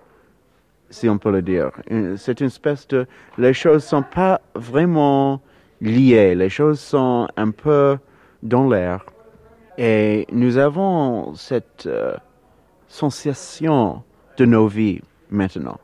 si 0.89 1.09
on 1.09 1.17
peut 1.17 1.31
le 1.31 1.41
dire. 1.41 1.71
C'est 2.17 2.39
une 2.39 2.47
espèce 2.47 2.87
de... 2.87 3.07
Les 3.37 3.53
choses 3.53 3.83
sont 3.83 4.03
pas 4.03 4.41
vraiment 4.55 5.41
liées, 5.81 6.35
les 6.35 6.49
choses 6.49 6.79
sont 6.79 7.27
un 7.35 7.51
peu 7.51 7.97
dans 8.41 8.69
l'air. 8.69 9.05
Et 9.77 10.27
nous 10.31 10.57
avons 10.57 11.33
cette 11.33 11.87
euh, 11.87 12.15
sensation 12.87 14.03
de 14.37 14.45
nos 14.45 14.67
vies 14.67 15.01
maintenant, 15.29 15.79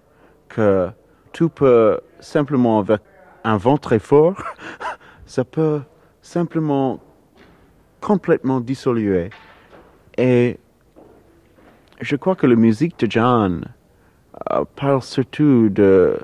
que 0.48 0.90
tout 1.34 1.50
peut 1.50 2.00
simplement, 2.20 2.80
avec 2.80 3.02
un 3.44 3.58
vent 3.58 3.78
très 3.78 4.00
fort, 4.00 4.42
ça 5.26 5.44
peut 5.44 5.82
simplement 6.22 7.00
complètement 8.02 8.60
dissolué. 8.60 9.30
Et 10.18 10.58
je 12.02 12.16
crois 12.16 12.36
que 12.36 12.48
la 12.48 12.56
musique 12.56 13.00
de 13.00 13.10
John 13.10 13.66
euh, 14.52 14.64
parle 14.76 15.02
surtout 15.02 15.70
de 15.70 16.18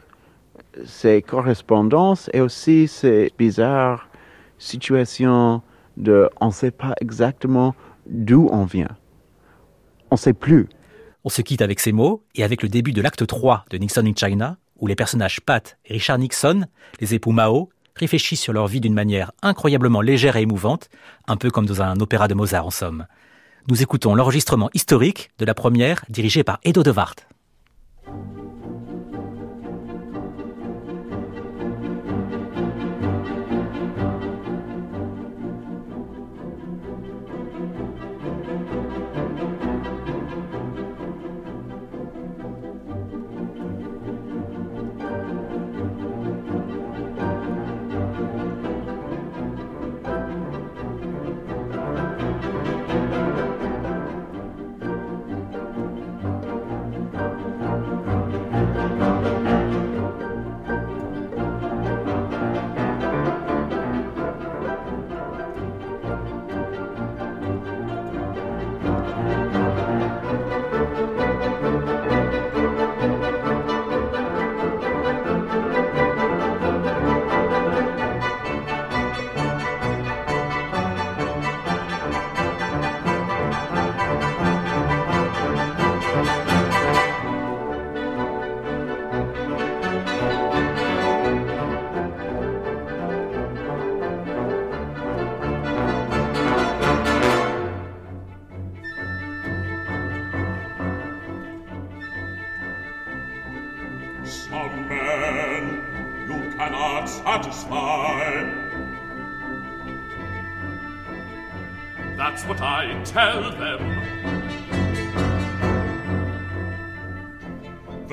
ses 0.86 1.22
correspondances 1.22 2.30
et 2.34 2.42
aussi 2.42 2.88
ces 2.88 3.32
bizarres 3.38 4.10
situations 4.58 5.62
de 5.98 6.30
on 6.42 6.48
ne 6.48 6.52
sait 6.52 6.72
pas 6.72 6.94
exactement 7.00 7.76
d'où 8.06 8.50
on 8.52 8.66
vient. 8.66 8.98
On 10.12 10.16
ne 10.16 10.20
sait 10.20 10.34
plus. 10.34 10.68
On 11.24 11.30
se 11.30 11.42
quitte 11.42 11.62
avec 11.62 11.80
ces 11.80 11.92
mots 11.92 12.24
et 12.36 12.44
avec 12.44 12.62
le 12.62 12.70
début 12.70 12.92
de 12.92 13.02
l'acte 13.02 13.26
3 13.26 13.66
de 13.70 13.78
Nixon 13.78 14.06
in 14.06 14.14
China, 14.16 14.58
où 14.78 14.88
les 14.88 14.96
personnages 14.96 15.42
Pat 15.42 15.78
et 15.86 15.94
Richard 15.94 16.20
Nixon, 16.20 16.66
les 17.00 17.16
époux 17.16 17.32
Mao, 17.32 17.70
réfléchissent 17.96 18.42
sur 18.42 18.54
leur 18.54 18.68
vie 18.68 18.82
d'une 18.82 18.94
manière 18.94 19.32
incroyablement 19.42 20.02
légère 20.02 20.36
et 20.36 20.42
émouvante, 20.42 20.90
un 21.28 21.38
peu 21.38 21.50
comme 21.50 21.66
dans 21.66 21.82
un 21.82 22.00
opéra 22.00 22.28
de 22.28 22.34
Mozart 22.34 22.66
en 22.66 22.72
somme. 22.72 23.06
Nous 23.68 23.82
écoutons 23.82 24.14
l'enregistrement 24.14 24.70
historique 24.74 25.32
de 25.40 25.46
la 25.46 25.54
première 25.54 26.06
dirigée 26.10 26.44
par 26.44 26.60
Edo 26.64 26.84
de 26.84 26.92
Wart. 26.92 27.16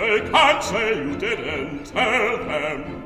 They 0.03 0.21
can't 0.21 0.65
say 0.65 0.97
you 0.97 1.17
didn't 1.17 1.85
tell 1.87 2.39
them. 2.39 3.05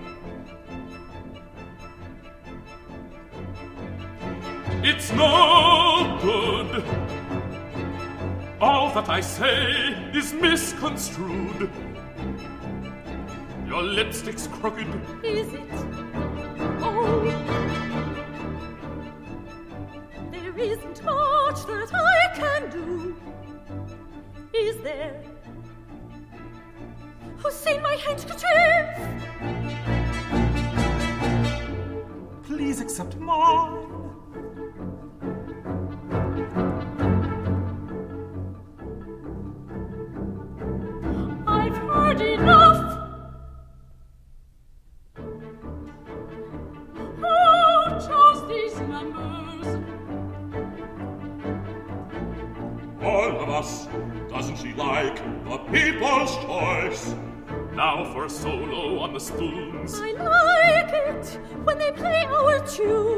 It's 4.82 5.12
no 5.12 6.18
good. 6.22 6.82
All 8.62 8.94
that 8.94 9.11
I 9.11 9.20
say 9.20 9.92
is 10.14 10.32
misconstrued. 10.32 11.70
Your 13.66 13.82
lipstick's 13.82 14.47
crooked. 14.47 14.88
Is 15.22 15.53
it? 15.53 15.68
Oh. 16.80 17.20
There 20.32 20.59
isn't 20.59 21.05
much 21.05 21.66
that 21.66 21.90
I 21.92 22.36
can 22.38 22.70
do. 22.70 23.14
Is 24.55 24.78
there? 24.78 25.36
My 27.47 27.94
handkerchief? 28.05 28.42
Please 32.42 32.80
accept 32.80 33.16
mine. 33.18 33.95
spoons. 59.27 59.95
I 60.01 60.12
like 60.12 60.93
it 60.93 61.41
when 61.64 61.79
they 61.79 61.91
play 61.91 62.24
our 62.27 62.64
tune. 62.66 63.16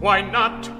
Why 0.00 0.22
not? 0.22 0.79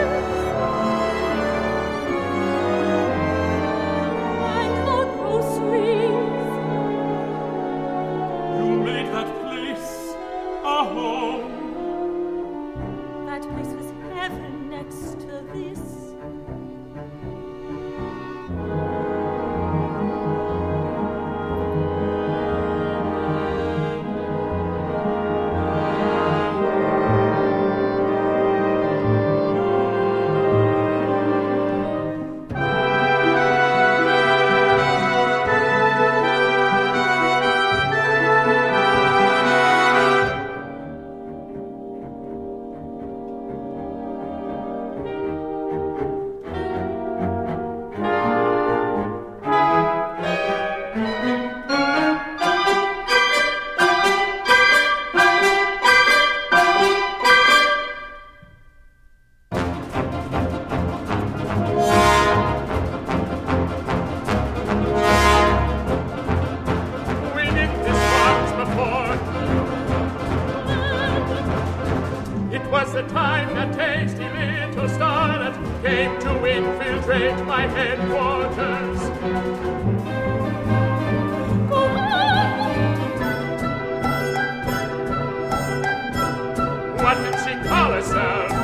have. 88.21 88.60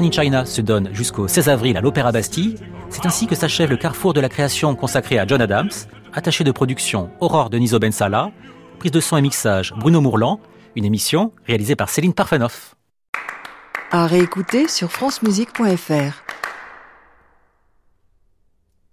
Nixon 0.00 0.20
in 0.20 0.24
China 0.24 0.44
se 0.44 0.60
donne 0.60 0.90
jusqu'au 0.92 1.28
16 1.28 1.48
avril 1.48 1.76
à 1.76 1.80
l'Opéra 1.80 2.10
Bastille. 2.10 2.56
C'est 2.90 3.06
ainsi 3.06 3.26
que 3.26 3.36
s'achève 3.36 3.70
le 3.70 3.76
carrefour 3.76 4.12
de 4.12 4.20
la 4.20 4.28
création 4.28 4.74
consacré 4.74 5.18
à 5.18 5.26
John 5.26 5.40
Adams, 5.40 5.70
attaché 6.12 6.42
de 6.42 6.50
production 6.50 7.10
Aurore 7.20 7.48
Deniso 7.48 7.78
Bensala, 7.78 8.32
prise 8.78 8.90
de 8.90 9.00
son 9.00 9.16
et 9.16 9.22
mixage 9.22 9.72
Bruno 9.76 10.00
Mourlan, 10.00 10.40
une 10.74 10.84
émission 10.84 11.32
réalisée 11.46 11.76
par 11.76 11.90
Céline 11.90 12.12
Parfanoff. 12.12 12.74
À 13.92 14.06
réécouter 14.06 14.66
sur 14.66 14.90
francemusique.fr. 14.90 16.33